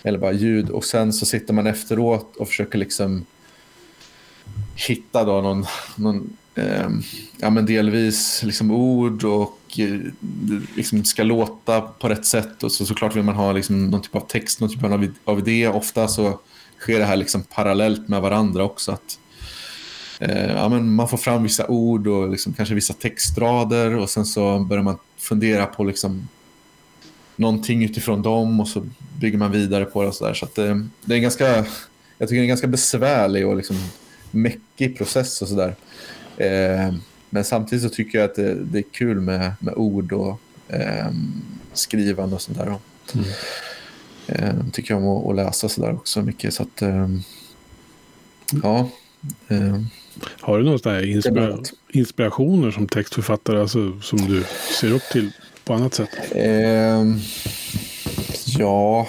Eller 0.04 0.20
bara 0.20 0.32
ljud. 0.32 0.70
Och 0.70 0.86
sen 0.86 1.14
så 1.14 1.26
sitter 1.26 1.54
man 1.54 1.68
efteråt 1.68 2.36
och 2.36 2.48
försöker 2.48 2.78
liksom 2.78 3.26
hitta 4.76 5.24
då 5.24 5.42
någon, 5.42 5.66
någon 5.96 6.38
eh, 6.56 6.90
ja 7.38 7.50
men 7.50 7.66
delvis 7.66 8.44
liksom 8.44 8.72
ord 8.72 9.24
och 9.24 9.60
eh, 9.78 10.00
liksom 10.76 11.04
ska 11.04 11.24
låta 11.24 11.82
på 11.82 12.10
rätt 12.10 12.26
sätt. 12.26 12.64
Och 12.64 12.72
så 12.72 12.86
såklart 12.86 13.16
vill 13.16 13.24
man 13.24 13.36
ha 13.36 13.52
liksom 13.52 13.90
någon 13.90 14.02
typ 14.02 14.16
av 14.16 14.28
text, 14.28 14.60
någon 14.60 14.70
typ 14.70 14.84
av, 14.84 15.08
av 15.26 15.40
idé. 15.40 15.68
Ofta 15.68 16.08
så 16.08 16.40
sker 16.80 17.00
det 17.00 17.06
här 17.06 17.16
liksom 17.16 17.44
parallellt 17.44 18.08
med 18.08 18.22
varandra 18.22 18.64
också. 18.64 18.92
Att 18.92 19.20
eh, 20.20 20.52
ja, 20.52 20.70
men 20.70 20.96
man 20.96 21.08
får 21.08 21.18
fram 21.18 21.44
vissa 21.44 21.68
ord 21.68 22.08
och 22.08 22.30
liksom 22.30 22.54
kanske 22.54 22.76
vissa 22.76 22.94
textrader 22.94 23.96
och 23.96 24.10
sen 24.10 24.26
så 24.26 24.60
börjar 24.60 24.84
man 24.84 24.98
fundera 25.18 25.66
på 25.66 25.84
liksom 25.84 26.28
någonting 27.36 27.84
utifrån 27.84 28.22
dem 28.22 28.60
och 28.60 28.68
så 28.68 28.86
bygger 29.22 29.38
man 29.38 29.52
vidare 29.52 29.86
på 29.86 30.02
det 30.02 30.08
och 30.08 30.16
så 30.16 30.26
där. 30.26 30.34
Så 30.34 30.46
att, 30.46 30.58
eh, 30.58 30.76
det 31.06 31.14
är 31.14 31.16
en 31.16 31.22
ganska, 31.22 31.66
jag 32.18 32.30
tycker 32.30 32.36
det 32.36 32.40
är 32.40 32.42
en 32.42 32.48
ganska 32.48 32.68
besvärlig 32.68 33.48
och 33.48 33.56
liksom 33.56 33.76
mäckig 34.32 34.98
process 34.98 35.42
och 35.42 35.48
sådär. 35.48 35.76
Eh, 36.38 36.94
men 37.30 37.44
samtidigt 37.44 37.84
så 37.84 37.90
tycker 37.90 38.18
jag 38.20 38.26
att 38.26 38.36
det, 38.36 38.56
det 38.56 38.80
är 38.80 38.84
kul 38.92 39.22
med, 39.22 39.54
med 39.60 39.74
ord 39.74 40.14
och 40.14 40.40
eh, 40.68 41.08
skrivande 41.74 42.36
och 42.36 42.42
sådär. 42.42 42.76
Mm. 43.14 43.26
Eh, 44.28 44.66
tycker 44.72 44.94
jag 44.94 45.04
om 45.04 45.18
att, 45.18 45.30
att 45.30 45.36
läsa 45.36 45.70
sådär 45.70 45.94
också 45.94 46.22
mycket. 46.22 46.54
Så 46.54 46.64
att, 46.64 46.82
eh, 46.82 47.08
ja. 48.64 48.90
Eh, 49.48 49.82
har 50.40 50.58
du 50.58 50.64
några 50.64 51.04
inspira 51.04 51.58
inspirationer 51.90 52.72
som 52.72 52.88
textförfattare 52.88 53.62
alltså, 53.62 54.00
som 54.02 54.18
du 54.18 54.44
ser 54.80 54.92
upp 54.92 55.04
till 55.12 55.32
på 55.64 55.74
annat 55.74 55.94
sätt? 55.94 56.10
Ja, 58.60 59.08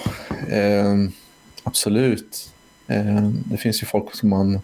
eh, 0.49 0.95
absolut. 1.63 2.53
Eh, 2.87 3.29
det 3.45 3.57
finns 3.57 3.83
ju 3.83 3.85
folk 3.85 4.15
som 4.15 4.29
man 4.29 4.59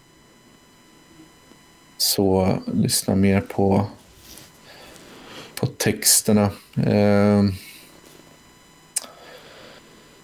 så 1.98 2.58
lyssnar 2.74 3.16
mer 3.16 3.40
på, 3.40 3.86
på 5.54 5.66
texterna. 5.66 6.50
Eh, 6.76 7.44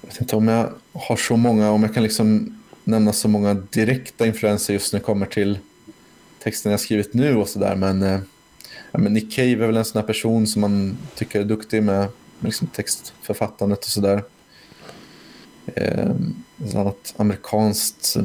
jag 0.00 0.08
vet 0.08 0.20
inte 0.20 0.36
om 0.36 0.48
jag 0.48 0.72
har 0.92 1.16
så 1.16 1.36
många, 1.36 1.70
om 1.70 1.82
jag 1.82 1.94
kan 1.94 2.02
liksom 2.02 2.58
nämna 2.84 3.12
så 3.12 3.28
många 3.28 3.54
direkta 3.54 4.26
influenser 4.26 4.72
just 4.72 4.92
när 4.92 5.00
det 5.00 5.04
kommer 5.06 5.26
till 5.26 5.58
texten 6.42 6.70
jag 6.70 6.80
skrivit 6.80 7.14
nu 7.14 7.36
och 7.36 7.48
sådär. 7.48 7.76
Men, 7.76 8.02
eh, 8.02 8.20
ja, 8.92 8.98
men 8.98 9.12
Nick 9.12 9.32
Cave 9.36 9.50
är 9.50 9.56
väl 9.56 9.76
en 9.76 9.84
sån 9.84 10.00
här 10.00 10.06
person 10.06 10.46
som 10.46 10.60
man 10.60 10.98
tycker 11.14 11.40
är 11.40 11.44
duktig 11.44 11.82
med, 11.82 11.98
med 11.98 12.10
liksom 12.48 12.66
textförfattandet 12.66 13.78
och 13.78 13.90
sådär. 13.90 14.22
Eh, 15.74 16.10
annat 16.74 17.14
amerikanskt, 17.16 18.16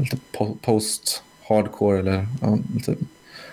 lite 0.00 0.16
post-hardcore 0.60 1.98
eller 1.98 2.26
ja, 2.40 2.58
lite 2.74 2.96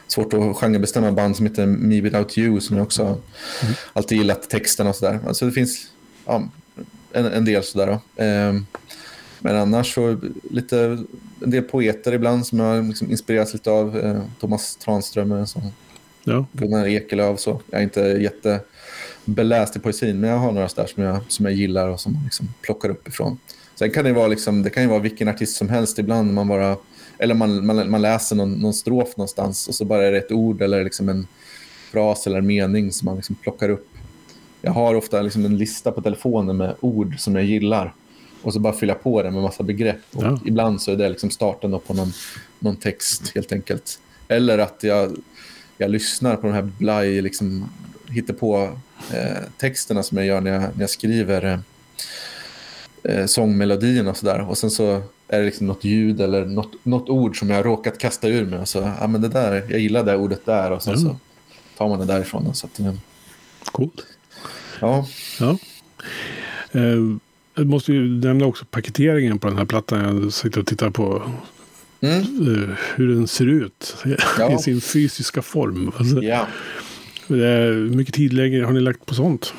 svårt 0.07 0.33
att 0.33 0.57
genrebestämma 0.57 1.11
band 1.11 1.37
som 1.37 1.45
heter 1.45 1.65
Me 1.65 2.01
Without 2.01 2.37
You 2.37 2.61
som 2.61 2.77
jag 2.77 2.83
också 2.83 3.03
mm. 3.03 3.73
alltid 3.93 4.17
gillat 4.17 4.49
texten 4.49 4.87
och 4.87 4.95
sådär. 4.95 5.19
Alltså 5.27 5.45
det 5.45 5.51
finns 5.51 5.87
ja, 6.25 6.49
en, 7.11 7.25
en 7.25 7.45
del 7.45 7.63
sådär 7.63 7.87
då. 7.87 8.23
Eh, 8.23 8.53
men 9.39 9.55
annars 9.55 9.93
så 9.93 10.17
lite, 10.51 10.77
en 11.39 11.51
del 11.51 11.63
poeter 11.63 12.13
ibland 12.13 12.47
som 12.47 12.59
jag 12.59 12.85
liksom 12.85 13.11
inspirerats 13.11 13.53
lite 13.53 13.71
av. 13.71 13.97
Eh, 13.99 14.21
Thomas 14.39 14.75
Tranströmer, 14.75 15.45
som 15.45 15.61
ja. 16.23 16.45
Gunnar 16.51 16.87
Ekelöf. 16.87 17.39
Så. 17.39 17.61
Jag 17.71 17.79
är 17.79 17.83
inte 17.83 18.01
jättebeläst 19.25 19.75
i 19.75 19.79
poesin, 19.79 20.19
men 20.19 20.29
jag 20.29 20.37
har 20.37 20.51
några 20.51 20.67
där 20.67 20.85
som 20.85 21.03
jag, 21.03 21.19
som 21.27 21.45
jag 21.45 21.53
gillar 21.53 21.87
och 21.87 21.99
som 21.99 22.13
man 22.13 22.23
liksom 22.23 22.47
plockar 22.61 22.89
upp 22.89 23.07
ifrån. 23.07 23.37
Sen 23.75 23.91
kan 23.91 24.05
det 24.05 24.13
vara, 24.13 24.27
liksom, 24.27 24.63
det 24.63 24.69
kan 24.69 24.83
ju 24.83 24.89
vara 24.89 24.99
vilken 24.99 25.27
artist 25.27 25.55
som 25.55 25.69
helst 25.69 25.99
ibland. 25.99 26.33
Man 26.33 26.47
bara, 26.47 26.77
eller 27.17 27.35
man, 27.35 27.65
man, 27.65 27.91
man 27.91 28.01
läser 28.01 28.35
någon, 28.35 28.53
någon 28.53 28.73
strof 28.73 29.17
någonstans 29.17 29.67
och 29.67 29.75
så 29.75 29.85
bara 29.85 30.07
är 30.07 30.11
det 30.11 30.17
ett 30.17 30.31
ord 30.31 30.61
eller 30.61 30.83
liksom 30.83 31.09
en 31.09 31.27
fras 31.91 32.27
eller 32.27 32.37
en 32.37 32.47
mening 32.47 32.91
som 32.91 33.05
man 33.05 33.15
liksom 33.15 33.35
plockar 33.35 33.69
upp. 33.69 33.87
Jag 34.61 34.71
har 34.71 34.95
ofta 34.95 35.21
liksom 35.21 35.45
en 35.45 35.57
lista 35.57 35.91
på 35.91 36.01
telefonen 36.01 36.57
med 36.57 36.75
ord 36.79 37.19
som 37.19 37.35
jag 37.35 37.45
gillar 37.45 37.93
och 38.41 38.53
så 38.53 38.59
bara 38.59 38.73
fylla 38.73 38.93
på 38.93 39.23
det 39.23 39.31
med 39.31 39.41
massa 39.41 39.63
begrepp. 39.63 40.01
Ja. 40.11 40.39
ibland 40.45 40.81
så 40.81 40.91
är 40.91 40.95
det 40.95 41.09
liksom 41.09 41.29
starten 41.29 41.79
på 41.87 41.93
någon, 41.93 42.13
någon 42.59 42.75
text 42.75 43.31
helt 43.35 43.51
enkelt. 43.51 43.99
Eller 44.27 44.57
att 44.57 44.83
jag, 44.83 45.17
jag 45.77 45.91
lyssnar 45.91 46.35
på 46.35 46.47
de 46.47 46.53
här 46.53 46.69
blaj, 46.77 47.21
liksom, 47.21 47.69
hittar 48.09 48.33
på 48.33 48.79
texterna 49.57 50.03
som 50.03 50.17
jag 50.17 50.27
gör 50.27 50.41
när 50.41 50.51
jag, 50.51 50.61
när 50.61 50.79
jag 50.79 50.89
skriver 50.89 51.45
eh, 51.45 51.59
eh 53.13 53.25
sångmelodierna 53.25 54.09
och 54.09 54.17
sådär. 54.17 54.49
Och 54.49 54.57
sen 54.57 54.71
så 54.71 55.01
är 55.27 55.39
det 55.39 55.45
liksom 55.45 55.67
något 55.67 55.83
ljud 55.83 56.21
eller 56.21 56.45
något, 56.45 56.71
något 56.83 57.09
ord 57.09 57.39
som 57.39 57.49
jag 57.49 57.57
har 57.57 57.63
råkat 57.63 57.97
kasta 57.97 58.27
ur 58.27 58.45
mig. 58.45 58.59
Och 58.59 58.67
så, 58.67 58.93
ja 58.99 59.07
men 59.07 59.21
det 59.21 59.27
där, 59.27 59.65
jag 59.69 59.79
gillar 59.79 60.03
det 60.03 60.15
ordet 60.15 60.45
där 60.45 60.71
och 60.71 60.83
sen 60.83 60.93
mm. 60.93 61.05
så 61.05 61.17
tar 61.77 61.89
man 61.89 61.99
det 61.99 62.05
därifrån. 62.05 62.55
Så 62.55 62.67
att, 62.67 62.79
Coolt. 63.71 64.05
Ja. 64.79 65.07
ja. 65.39 65.57
Eh, 66.71 66.97
jag 67.55 67.67
måste 67.67 67.93
ju 67.93 68.07
nämna 68.07 68.45
också 68.45 68.65
paketeringen 68.65 69.39
på 69.39 69.47
den 69.47 69.57
här 69.57 69.65
plattan. 69.65 70.23
Jag 70.23 70.33
sitter 70.33 70.59
och 70.59 70.67
tittar 70.67 70.89
på 70.89 71.31
Mm. 72.03 72.19
eh, 72.19 72.69
hur 72.95 73.15
den 73.15 73.27
ser 73.27 73.47
ut 73.47 73.95
Ja. 74.39 74.55
i 74.59 74.63
sin 74.63 74.81
fysiska 74.81 75.41
form. 75.41 75.91
Alltså, 75.97 76.23
Ja. 76.23 76.47
Hur 77.35 77.89
mycket 77.89 78.15
tid 78.15 78.33
lägger, 78.33 78.63
har 78.63 78.73
ni 78.73 78.79
lagt 78.79 79.05
på 79.05 79.15
sånt? 79.15 79.53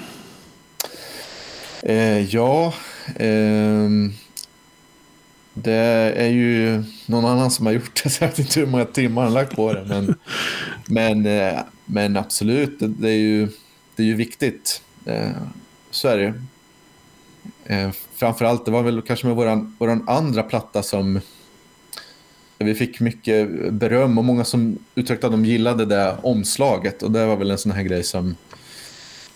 Eh, 1.82 2.34
ja, 2.34 2.74
ehm, 3.16 4.12
det 5.54 5.72
är 6.16 6.28
ju 6.28 6.82
någon 7.06 7.24
annan 7.24 7.50
som 7.50 7.66
har 7.66 7.72
gjort 7.72 8.02
det. 8.02 8.10
Så 8.10 8.24
jag 8.24 8.28
vet 8.28 8.38
inte 8.38 8.60
hur 8.60 8.66
många 8.66 8.84
timmar 8.84 9.22
han 9.22 9.34
lagt 9.34 9.56
på 9.56 9.72
det. 9.72 9.84
Men, 9.84 10.14
men, 10.86 11.26
eh, 11.26 11.60
men 11.84 12.16
absolut, 12.16 12.78
det, 12.78 12.88
det, 12.88 13.10
är 13.10 13.18
ju, 13.18 13.48
det 13.96 14.02
är 14.02 14.06
ju 14.06 14.14
viktigt. 14.14 14.82
Eh, 15.04 15.30
så 15.90 16.08
är 16.08 16.18
det. 16.18 16.34
Eh, 17.74 17.90
framförallt, 18.14 18.64
det 18.64 18.70
var 18.70 18.82
väl 18.82 19.02
kanske 19.02 19.26
med 19.26 19.36
våran, 19.36 19.76
våran 19.78 20.08
andra 20.08 20.42
platta 20.42 20.82
som 20.82 21.20
vi 22.64 22.74
fick 22.74 23.00
mycket 23.00 23.48
beröm 23.72 24.18
och 24.18 24.24
många 24.24 24.44
som 24.44 24.78
uttryckte 24.94 25.26
att 25.26 25.32
de 25.32 25.44
gillade 25.44 25.84
det 25.84 26.16
omslaget. 26.22 27.02
Och 27.02 27.10
det 27.10 27.26
var 27.26 27.36
väl 27.36 27.50
en 27.50 27.58
sån 27.58 27.72
här 27.72 27.82
grej 27.82 28.02
som 28.02 28.36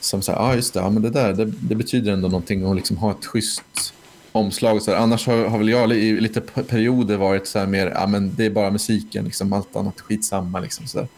som 0.00 0.22
säger, 0.22 0.38
ja 0.38 0.44
ah, 0.44 0.54
just 0.54 0.74
det, 0.74 0.80
ja, 0.80 0.90
men 0.90 1.02
det 1.02 1.10
där 1.10 1.32
det, 1.32 1.44
det 1.44 1.74
betyder 1.74 2.12
ändå 2.12 2.28
någonting 2.28 2.70
att 2.70 2.76
liksom 2.76 2.96
ha 2.96 3.10
ett 3.10 3.26
schysst 3.26 3.94
omslag. 4.32 4.82
Så 4.82 4.90
där. 4.90 4.98
Annars 4.98 5.26
har, 5.26 5.44
har 5.44 5.58
väl 5.58 5.68
jag 5.68 5.92
i 5.92 6.20
lite 6.20 6.40
perioder 6.40 7.16
varit 7.16 7.46
så 7.46 7.58
här 7.58 7.66
mer, 7.66 7.86
ja 7.86 8.06
men 8.06 8.34
det 8.34 8.44
är 8.44 8.50
bara 8.50 8.70
musiken, 8.70 9.24
liksom, 9.24 9.52
allt 9.52 9.76
annat 9.76 10.00
skitsamma. 10.00 10.60
Liksom, 10.60 10.86
så 10.86 10.98
där. 10.98 11.08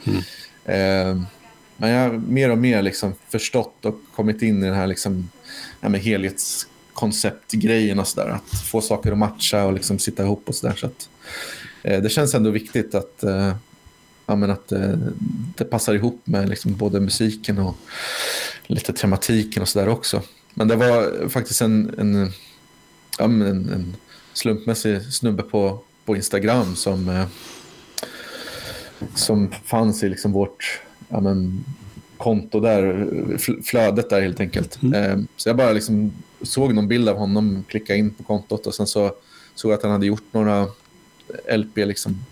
Eh, 0.65 1.23
men 1.77 1.91
jag 1.91 2.09
har 2.09 2.19
mer 2.19 2.51
och 2.51 2.59
mer 2.59 2.83
liksom 2.83 3.15
förstått 3.29 3.85
och 3.85 4.01
kommit 4.15 4.43
in 4.43 4.63
i 4.63 4.67
den 4.67 4.75
här 4.75 4.87
liksom, 4.87 5.31
ja, 5.81 5.89
med 5.89 6.01
helhetskonceptgrejen 6.01 7.99
och 7.99 8.09
sådär. 8.09 8.29
Att 8.29 8.61
få 8.61 8.81
saker 8.81 9.13
att 9.13 9.19
matcha 9.19 9.65
och 9.65 9.73
liksom 9.73 9.99
sitta 9.99 10.23
ihop 10.23 10.43
och 10.47 10.55
sådär. 10.55 10.75
Så 10.77 10.87
att, 10.87 11.09
det 11.83 12.13
känns 12.13 12.35
ändå 12.35 12.51
viktigt 12.51 12.95
att, 12.95 13.23
eh, 13.23 13.55
ja, 14.27 14.35
att 14.35 14.73
eh, 14.73 14.95
det 15.57 15.65
passar 15.65 15.95
ihop 15.95 16.21
med 16.25 16.49
liksom 16.49 16.77
både 16.77 17.01
musiken 17.01 17.59
och 17.59 17.77
lite 18.67 18.93
tematiken 18.93 19.63
och 19.63 19.69
sådär 19.69 19.89
också. 19.89 20.23
Men 20.55 20.69
det 20.69 20.77
var 20.77 21.29
faktiskt 21.29 21.61
en, 21.61 21.95
en, 21.99 22.33
ja, 23.19 23.25
en, 23.25 23.43
en 23.43 23.97
slumpmässig 24.33 25.03
snubbe 25.13 25.43
på, 25.43 25.81
på 26.05 26.17
Instagram 26.17 26.77
som, 26.77 27.09
eh, 27.09 27.27
som 29.15 29.51
fanns 29.65 30.03
i 30.03 30.09
liksom 30.09 30.33
vårt 30.33 30.81
ja, 31.09 31.21
men, 31.21 31.65
konto 32.17 32.61
där, 32.61 32.83
fl- 33.37 33.63
flödet 33.63 34.11
där 34.11 34.21
helt 34.21 34.41
enkelt. 34.41 34.79
Eh, 34.95 35.19
så 35.37 35.49
jag 35.49 35.57
bara 35.57 35.73
liksom 35.73 36.13
såg 36.43 36.75
någon 36.75 36.89
bild 36.89 37.09
av 37.09 37.17
honom, 37.17 37.65
klickade 37.69 37.99
in 37.99 38.11
på 38.11 38.23
kontot 38.23 38.67
och 38.67 38.75
sen 38.75 38.87
så 38.87 39.13
såg 39.55 39.71
jag 39.71 39.77
att 39.77 39.83
han 39.83 39.93
hade 39.93 40.07
gjort 40.07 40.25
några 40.33 40.67
LP 41.57 41.77
liksom 41.77 42.25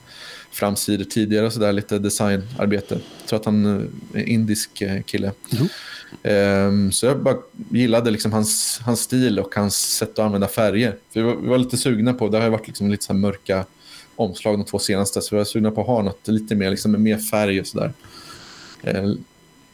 framsidor 0.51 1.05
tidigare 1.05 1.47
och 1.47 1.53
sådär, 1.53 1.73
lite 1.73 1.99
designarbete. 1.99 2.95
Jag 3.21 3.29
tror 3.29 3.39
att 3.39 3.45
han 3.45 3.91
är 4.15 4.23
indisk 4.23 4.81
eh, 4.81 5.03
kille. 5.03 5.33
Jo. 5.49 5.69
Ehm, 6.23 6.93
så 6.93 7.07
jag 7.07 7.23
bara 7.23 7.37
gillade 7.71 8.11
liksom 8.11 8.33
hans, 8.33 8.81
hans 8.85 9.01
stil 9.01 9.39
och 9.39 9.55
hans 9.55 9.97
sätt 9.97 10.11
att 10.11 10.19
använda 10.19 10.49
färger. 10.49 10.97
För 11.13 11.21
vi, 11.21 11.27
var, 11.27 11.37
vi 11.37 11.49
var 11.49 11.59
lite 11.59 11.77
sugna 11.77 12.15
på, 12.15 12.29
det 12.29 12.39
har 12.39 12.51
varit 12.51 12.67
liksom 12.67 12.91
lite 12.91 13.05
så 13.05 13.15
mörka 13.15 13.65
omslag 14.17 14.59
de 14.59 14.65
två 14.65 14.79
senaste, 14.79 15.23
så 15.23 15.35
vi 15.35 15.39
var 15.39 15.45
sugna 15.45 15.71
på 15.71 15.81
att 15.81 15.87
ha 15.87 16.03
något 16.03 16.29
lite 16.29 16.55
mer, 16.55 16.71
liksom 16.71 16.93
med 16.93 17.01
mer 17.01 17.19
färg 17.19 17.61
och 17.61 17.67
sådär. 17.67 17.93
Eh, 18.83 19.13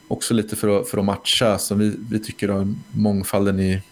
också 0.09 0.35
lite 0.35 0.57
för 0.57 0.81
att, 0.81 0.89
för 0.89 0.99
att 0.99 1.05
matcha, 1.05 1.59
som 1.59 1.79
vi, 1.79 1.93
vi 2.11 2.19
tycker 2.19 2.51
om 2.51 2.83
mångfalden 2.91 3.61
i, 3.61 3.83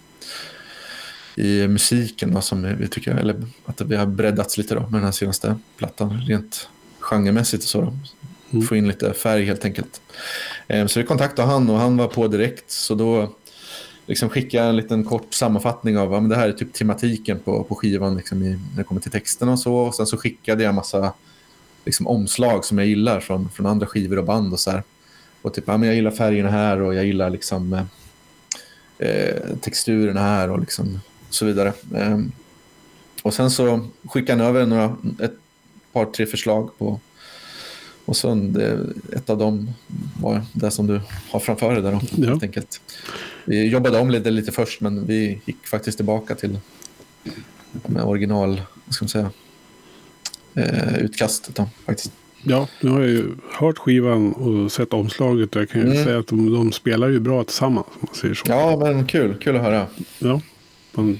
i 1.34 1.68
musiken. 1.68 2.34
Då, 2.34 2.40
som 2.40 2.76
vi 2.78 2.88
tycker, 2.88 3.14
eller 3.14 3.42
att 3.66 3.80
vi 3.80 3.96
har 3.96 4.06
breddats 4.06 4.58
lite 4.58 4.74
då, 4.74 4.80
med 4.80 4.92
den 4.92 5.04
här 5.04 5.12
senaste 5.12 5.56
plattan, 5.76 6.20
rent 6.20 6.68
genremässigt 7.00 7.62
och 7.62 7.68
så. 7.68 7.80
Då. 7.80 7.94
Mm. 8.52 8.66
Få 8.66 8.76
in 8.76 8.88
lite 8.88 9.12
färg 9.12 9.44
helt 9.44 9.64
enkelt. 9.64 10.00
Eh, 10.68 10.86
Så 10.86 11.00
vi 11.00 11.06
kontaktade 11.06 11.48
han 11.48 11.70
och 11.70 11.78
han 11.78 11.96
var 11.96 12.08
på 12.08 12.28
direkt. 12.28 12.70
Så 12.70 12.94
då 12.94 13.34
liksom 14.06 14.28
skickade 14.28 14.64
jag 14.64 14.70
en 14.70 14.76
liten 14.76 15.04
kort 15.04 15.34
sammanfattning 15.34 15.98
av 15.98 16.12
ja, 16.12 16.20
men 16.20 16.30
det 16.30 16.36
här 16.36 16.48
är 16.48 16.52
typ 16.52 16.72
tematiken 16.72 17.38
på, 17.38 17.64
på 17.64 17.74
skivan 17.74 18.16
liksom 18.16 18.42
i, 18.42 18.48
när 18.48 18.76
det 18.76 18.84
kommer 18.84 19.00
till 19.00 19.10
texten 19.10 19.48
och 19.48 19.58
så. 19.58 19.74
Och 19.74 19.94
sen 19.94 20.06
så 20.06 20.16
skickade 20.16 20.62
jag 20.62 20.74
massa 20.74 21.12
liksom, 21.84 22.06
omslag 22.06 22.64
som 22.64 22.78
jag 22.78 22.86
gillar 22.86 23.20
från, 23.20 23.48
från 23.48 23.66
andra 23.66 23.86
skivor 23.86 24.18
och 24.18 24.24
band 24.24 24.52
och 24.52 24.60
så 24.60 24.70
här. 24.70 24.82
Och 25.42 25.54
typ, 25.54 25.64
ja, 25.66 25.76
men 25.76 25.86
jag 25.86 25.96
gillar 25.96 26.10
färgerna 26.10 26.50
här 26.50 26.80
och 26.80 26.94
jag 26.94 27.04
gillar 27.04 27.30
liksom 27.30 27.72
eh, 27.72 27.84
eh, 29.08 29.56
texturerna 29.60 30.20
här 30.20 30.50
och 30.50 30.60
liksom 30.60 31.00
så 31.34 31.44
vidare. 31.46 31.72
Eh, 31.94 32.18
och 33.22 33.34
sen 33.34 33.50
så 33.50 33.88
skickade 34.08 34.42
han 34.44 34.56
över 34.56 34.66
några, 34.66 34.96
ett 35.20 35.34
par, 35.92 36.04
tre 36.04 36.26
förslag 36.26 36.78
på 36.78 37.00
och 38.04 38.16
det, 38.52 38.78
ett 39.12 39.30
av 39.30 39.38
dem 39.38 39.70
var 40.20 40.42
det 40.52 40.70
som 40.70 40.86
du 40.86 41.00
har 41.30 41.40
framför 41.40 41.72
dig 41.72 41.82
där 41.82 41.92
då, 41.92 42.00
Ja. 42.16 42.28
helt 42.28 42.42
enkelt. 42.42 42.80
Vi 43.44 43.66
jobbade 43.68 43.98
om 43.98 44.10
lite, 44.10 44.30
lite 44.30 44.52
först 44.52 44.80
men 44.80 45.06
vi 45.06 45.40
gick 45.44 45.66
faktiskt 45.66 45.98
tillbaka 45.98 46.34
till 46.34 46.58
med 47.86 48.02
original, 48.04 48.62
vad 48.84 48.94
ska 48.94 49.04
man 49.04 49.08
säga, 49.08 49.30
eh, 50.54 50.98
utkastet 50.98 51.54
då, 51.54 51.68
faktiskt. 51.86 52.12
Ja, 52.44 52.68
nu 52.80 52.90
har 52.90 53.00
jag 53.00 53.10
ju 53.10 53.34
hört 53.52 53.78
skivan 53.78 54.32
och 54.32 54.72
sett 54.72 54.92
omslaget. 54.92 55.54
Jag 55.54 55.68
kan 55.68 55.80
ju 55.80 55.86
Mm. 55.90 56.04
säga 56.04 56.18
att 56.18 56.26
de, 56.26 56.52
de 56.52 56.72
spelar 56.72 57.08
ju 57.08 57.20
bra 57.20 57.44
tillsammans. 57.44 57.86
Man 58.00 58.14
säger 58.14 58.34
så. 58.34 58.44
Ja, 58.48 58.76
men 58.82 59.06
kul, 59.06 59.34
kul 59.40 59.56
att 59.56 59.62
höra. 59.62 59.86
Ja, 60.18 60.40
man 60.92 61.18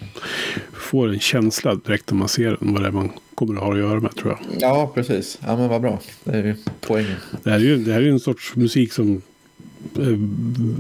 får 0.73 1.09
en 1.09 1.21
känsla 1.21 1.75
direkt 1.75 2.11
när 2.11 2.19
man 2.19 2.29
ser 2.29 2.57
den. 2.61 2.73
Vad 2.73 2.83
det 2.83 2.89
är 2.89 2.93
man 2.93 3.11
kommer 3.35 3.55
att 3.55 3.61
ha 3.63 3.73
att 3.73 3.79
göra 3.79 4.01
med 4.01 4.17
tror 4.17 4.39
jag. 4.51 4.57
Ja, 4.61 4.93
precis. 4.95 5.39
Ja, 5.47 5.57
men 5.57 5.69
vad 5.69 5.81
bra. 5.81 6.01
Det 6.25 6.31
är 6.37 6.45
ju 6.45 6.57
poängen. 6.81 7.17
Det 7.43 7.51
här 7.51 7.57
är 7.57 7.63
ju, 7.65 7.77
det 7.77 7.93
här 7.93 8.01
är 8.03 8.09
en 8.11 8.21
sorts 8.21 8.57
musik 8.57 8.93
som 8.93 9.23
eh, 9.99 10.19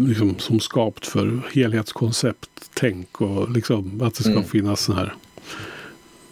liksom, 0.08 0.38
som 0.38 0.60
skapt 0.60 1.06
för 1.06 1.40
helhetskoncept, 1.52 2.48
tänk 2.74 3.20
och 3.20 3.50
liksom 3.50 4.00
att 4.02 4.14
det 4.14 4.22
ska 4.22 4.32
Mm. 4.32 4.44
finnas 4.44 4.80
så 4.80 4.92
här 4.92 5.14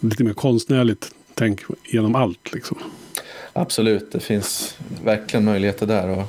lite 0.00 0.24
mer 0.24 0.32
konstnärligt 0.32 1.10
tänk 1.34 1.60
genom 1.84 2.14
allt 2.14 2.52
liksom. 2.52 2.78
Absolut, 3.52 4.12
det 4.12 4.20
finns 4.20 4.78
verkligen 5.04 5.44
möjligheter 5.44 5.86
där. 5.86 6.08
Och, 6.08 6.24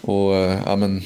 och, 0.00 0.36
eh, 0.36 0.60
ja, 0.66 0.76
men, 0.76 1.02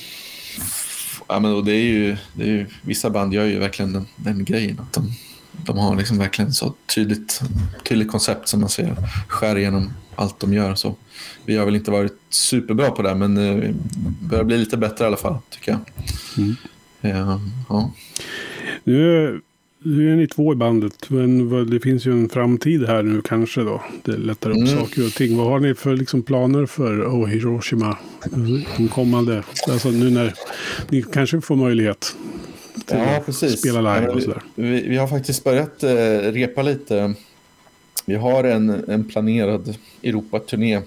ja, 1.31 1.41
men, 1.41 1.53
och 1.55 1.65
det 1.65 1.73
är 1.73 1.85
ju, 1.85 2.17
det 2.35 2.43
är 2.43 2.49
ju, 2.49 2.67
vissa 2.83 3.11
band 3.11 3.35
gör 3.35 3.45
ju 3.45 3.59
verkligen 3.59 3.93
den, 3.93 4.07
den 4.17 4.45
grejen. 4.45 4.81
Att 4.81 4.93
de, 4.93 5.13
de 5.53 5.79
har 5.79 5.97
liksom 5.97 6.19
verkligen 6.19 6.53
så 6.53 6.75
tydligt, 6.95 7.41
tydligt 7.85 8.11
koncept 8.11 8.49
som 8.49 8.61
man 8.61 8.69
ser 8.69 8.97
skär 9.29 9.59
igenom 9.59 9.93
allt 10.17 10.41
de 10.41 10.53
gör. 10.53 10.75
Så 10.75 10.97
vi 11.45 11.57
har 11.57 11.65
väl 11.65 11.77
inte 11.77 11.91
varit 11.91 12.19
superbra 12.29 12.91
på 12.91 13.03
det, 13.03 13.15
men 13.15 13.37
eh, 13.37 13.75
börjar 14.21 14.45
bli 14.45 14.59
lite 14.59 14.77
bättre 14.77 15.05
i 15.05 15.07
alla 15.07 15.17
fall, 15.17 15.39
tycker 15.51 15.73
jag. 15.73 15.81
Mm. 16.39 16.57
Eh, 17.01 17.41
ja. 17.69 17.91
Nu, 18.85 19.41
nu 19.83 20.13
är 20.13 20.17
ni 20.17 20.27
två 20.27 20.53
i 20.53 20.57
bandet, 20.57 21.11
men 21.11 21.67
det 21.71 21.81
finns 21.81 22.07
ju 22.07 22.13
en 22.13 22.29
framtid 22.29 22.87
här 22.87 23.03
nu 23.03 23.23
kanske 23.23 23.61
då. 23.61 23.83
Det 24.05 24.17
lättar 24.17 24.51
upp 24.51 24.57
Mm. 24.57 24.69
saker 24.69 25.07
och 25.07 25.13
ting. 25.13 25.37
Vad 25.37 25.47
har 25.47 25.61
ni 25.61 25.75
för 25.75 25.97
liksom, 25.97 26.23
planer 26.23 26.67
för 26.67 27.05
oh, 27.05 27.27
Hiroshima? 27.27 27.99
De 28.77 28.89
kommande, 28.89 29.45
alltså 29.69 29.91
nu 29.91 30.11
när 30.11 30.35
ni 30.89 31.03
kanske 31.13 31.41
får 31.41 31.57
möjlighet 31.57 32.17
till 32.87 32.97
Ja, 32.99 33.17
att 33.17 33.27
precis. 33.27 33.59
spela 33.59 33.95
live 33.95 34.09
och 34.13 34.19
vi- 34.19 34.23
sådär. 34.23 34.43
Vi, 34.55 34.89
vi 34.89 34.97
har 34.97 35.07
faktiskt 35.07 35.45
börjat 35.45 35.83
eh, 35.83 35.91
repa 36.33 36.63
lite. 36.63 37.15
Vi 38.07 38.15
har 38.15 38.45
en, 38.45 38.71
en 38.89 39.05
planerad 39.05 39.77
Europaturné 40.03 40.81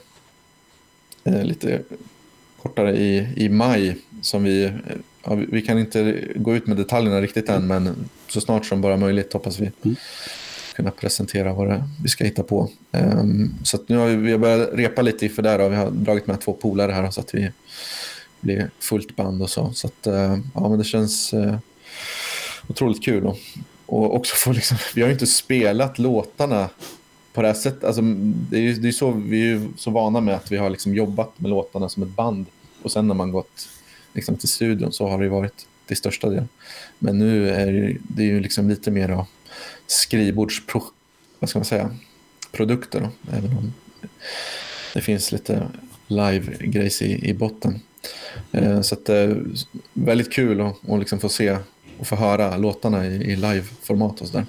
eh, 1.24 1.44
lite 1.44 1.82
kortare 2.62 2.98
i, 2.98 3.28
i 3.36 3.50
maj. 3.50 3.98
Som 4.22 4.44
vi, 4.44 4.64
eh, 4.64 4.72
ja, 5.24 5.36
vi, 5.36 5.46
vi 5.52 5.62
kan 5.62 5.80
inte 5.80 6.24
gå 6.36 6.56
ut 6.56 6.68
med 6.68 6.78
detaljerna 6.78 7.22
riktigt 7.22 7.50
än, 7.50 7.68
men 7.68 7.90
så 8.34 8.42
snart 8.42 8.66
som 8.66 8.82
bara 8.82 8.98
möjligt 8.98 9.34
hoppas 9.34 9.60
vi 9.60 9.72
Mm. 9.84 9.96
kunna 10.76 10.92
presentera 10.92 11.54
vad 11.54 11.68
det, 11.68 11.84
vi 12.04 12.10
ska 12.10 12.24
hitta 12.24 12.44
på. 12.44 12.70
Ehm, 12.92 13.54
så 13.64 13.80
nu 13.88 13.98
har 13.98 14.08
vi, 14.08 14.16
vi 14.16 14.32
har 14.32 14.40
börjat 14.40 14.70
repa 14.74 15.02
lite 15.02 15.26
inför 15.26 15.42
det. 15.42 15.58
Då. 15.58 15.70
Vi 15.70 15.76
har 15.76 15.92
dragit 15.92 16.28
med 16.28 16.42
två 16.42 16.54
polare 16.54 16.92
här 16.92 17.12
så 17.12 17.22
att 17.22 17.36
vi 17.36 17.52
blir 18.40 18.70
fullt 18.80 19.16
band 19.16 19.42
och 19.42 19.50
så. 19.50 19.72
Så 19.74 19.88
att, 19.88 20.08
eh, 20.08 20.38
ja, 20.56 20.70
men 20.70 20.78
det 20.78 20.84
känns 20.84 21.34
eh, 21.34 21.56
otroligt 22.68 23.04
kul. 23.06 23.26
Och, 23.26 23.38
och 23.86 24.16
också 24.16 24.36
få 24.36 24.52
liksom, 24.52 24.78
vi 24.96 25.02
har 25.02 25.08
ju 25.08 25.14
inte 25.14 25.28
spelat 25.28 26.00
låtarna 26.00 26.70
på 27.34 27.42
det 27.42 27.48
här 27.48 27.56
sättet. 27.56 27.84
Alltså, 27.84 28.02
det 28.50 28.58
är 28.58 28.62
ju 28.62 28.74
det 28.74 28.88
är 28.88 28.92
så, 28.92 29.12
vi 29.12 29.42
är 29.42 29.46
ju 29.46 29.68
så 29.78 29.92
vana 29.92 30.22
med 30.22 30.36
att 30.36 30.52
vi 30.52 30.58
har 30.58 30.70
liksom 30.70 30.96
jobbat 30.96 31.40
med 31.40 31.50
låtarna 31.50 31.90
som 31.90 32.04
ett 32.04 32.10
band. 32.10 32.46
Och 32.84 32.92
sen 32.92 33.08
när 33.08 33.16
man 33.16 33.32
gått 33.32 33.70
liksom, 34.14 34.38
till 34.38 34.50
studion 34.50 34.92
så 34.92 35.08
har 35.08 35.20
det 35.24 35.30
varit 35.30 35.66
till 35.88 35.98
största 35.98 36.30
del. 36.30 36.46
Men 37.00 37.20
nu 37.20 37.50
är 37.50 37.98
det, 38.04 38.24
ju- 38.24 38.40
liksom 38.40 38.70
lite 38.70 38.92
mer 38.92 39.08
då, 39.08 39.28
skrivbordspro, 39.88 40.84
vad 41.40 41.50
ska 41.50 41.60
man 41.60 41.66
säga, 41.66 41.96
produkter. 42.52 43.00
Då, 43.00 43.10
även 43.38 43.58
om 43.58 43.74
det 44.94 45.02
finns 45.02 45.32
lite 45.32 45.68
live-grejs 46.08 47.02
i, 47.02 47.30
i 47.30 47.34
botten. 47.34 47.80
Eh, 48.52 48.82
så 48.82 48.96
att, 48.96 49.10
eh, 49.10 49.36
väldigt 49.94 50.34
kul 50.34 50.62
att, 50.62 50.90
att 50.90 51.00
liksom 51.00 51.20
få 51.20 51.30
se 51.30 51.58
och 51.98 52.08
få 52.08 52.16
höra 52.16 52.58
låtarna 52.58 53.08
i, 53.08 53.16
i 53.16 53.36
live-format 53.36 54.22
och 54.22 54.28
sådär. 54.28 54.46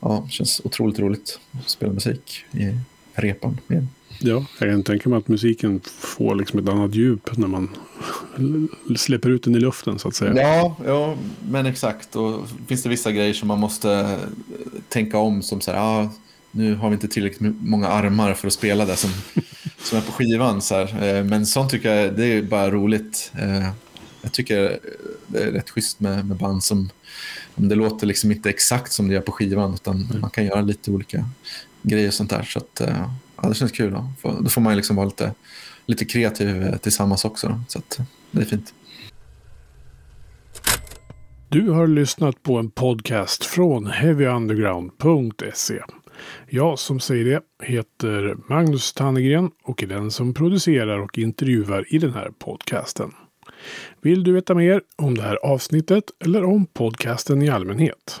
Ja, 0.00 0.22
det 0.26 0.32
känns 0.32 0.60
otroligt 0.64 0.98
roligt 0.98 1.38
att 1.64 1.70
spela 1.70 1.92
musik 1.92 2.44
i 2.52 2.78
repan 3.14 3.60
igen. 3.68 3.88
Ja, 4.18 4.44
jag 4.58 4.70
kan 4.70 4.82
tänka 4.82 5.08
mig 5.08 5.18
att 5.18 5.28
musiken 5.28 5.80
får 5.98 6.34
liksom 6.34 6.58
ett 6.58 6.68
annat 6.68 6.94
djup 6.94 7.36
när 7.36 7.48
man 7.48 7.68
släpper 8.96 9.28
ut 9.28 9.42
den 9.42 9.54
i 9.54 9.60
luften 9.60 9.98
så 9.98 10.08
att 10.08 10.14
säga. 10.14 10.42
Ja, 10.42 10.76
ja 10.86 11.16
men 11.48 11.66
exakt. 11.66 12.16
Och 12.16 12.48
finns 12.66 12.82
det 12.82 12.88
vissa 12.88 13.12
grejer 13.12 13.34
som 13.34 13.48
man 13.48 13.58
måste 13.58 14.18
tänka 14.88 15.18
om 15.18 15.42
som 15.42 15.60
så 15.60 15.72
här, 15.72 15.78
ah, 15.78 16.08
nu 16.50 16.74
har 16.74 16.88
vi 16.88 16.94
inte 16.94 17.08
tillräckligt 17.08 17.54
många 17.60 17.88
armar 17.88 18.34
för 18.34 18.46
att 18.46 18.52
spela 18.52 18.84
det 18.84 18.96
som, 18.96 19.10
som 19.82 19.98
är 19.98 20.02
på 20.02 20.12
skivan. 20.12 20.62
Så 20.62 20.74
här. 20.74 21.16
Eh, 21.16 21.24
men 21.24 21.46
sånt 21.46 21.70
tycker 21.70 21.94
jag 21.94 22.16
det 22.16 22.26
är 22.26 22.42
bara 22.42 22.70
roligt. 22.70 23.32
Eh, 23.38 23.68
jag 24.22 24.32
tycker 24.32 24.78
det 25.26 25.42
är 25.42 25.52
rätt 25.52 25.70
schysst 25.70 26.00
med, 26.00 26.26
med 26.26 26.36
band 26.36 26.64
som 26.64 26.90
det 27.56 27.74
låter 27.74 28.06
liksom 28.06 28.32
inte 28.32 28.50
exakt 28.50 28.92
som 28.92 29.08
det 29.08 29.14
gör 29.14 29.20
på 29.20 29.32
skivan 29.32 29.74
utan 29.74 29.96
mm. 29.96 30.20
man 30.20 30.30
kan 30.30 30.44
göra 30.44 30.60
lite 30.60 30.90
olika 30.90 31.24
grejer 31.82 32.08
och 32.08 32.14
sånt 32.14 32.30
där. 32.30 32.42
Så 32.42 32.58
att, 32.58 32.80
eh, 32.80 33.10
ja, 33.42 33.48
det 33.48 33.54
känns 33.54 33.72
kul. 33.72 33.92
Då, 33.92 34.12
då 34.42 34.48
får 34.48 34.60
man 34.60 34.76
liksom 34.76 34.96
vara 34.96 35.06
lite, 35.06 35.34
lite 35.86 36.04
kreativ 36.04 36.62
eh, 36.62 36.76
tillsammans 36.76 37.24
också. 37.24 37.48
Då. 37.48 37.60
Så 37.68 37.78
att, 37.78 38.00
det 38.30 38.40
är 38.40 38.44
fint. 38.44 38.74
Du 41.48 41.70
har 41.70 41.86
lyssnat 41.86 42.42
på 42.42 42.58
en 42.58 42.70
podcast 42.70 43.44
från 43.44 43.86
heavyunderground.se. 43.86 45.80
Jag 46.48 46.78
som 46.78 47.00
säger 47.00 47.24
det 47.24 47.66
heter 47.66 48.36
Magnus 48.48 48.92
Tannegren 48.92 49.50
och 49.64 49.82
är 49.82 49.86
den 49.86 50.10
som 50.10 50.34
producerar 50.34 50.98
och 50.98 51.18
intervjuar 51.18 51.94
i 51.94 51.98
den 51.98 52.12
här 52.12 52.30
podcasten. 52.38 53.10
Vill 54.00 54.24
du 54.24 54.32
veta 54.32 54.54
mer 54.54 54.82
om 54.96 55.14
det 55.14 55.22
här 55.22 55.36
avsnittet 55.36 56.04
eller 56.24 56.44
om 56.44 56.66
podcasten 56.66 57.42
i 57.42 57.48
allmänhet? 57.48 58.20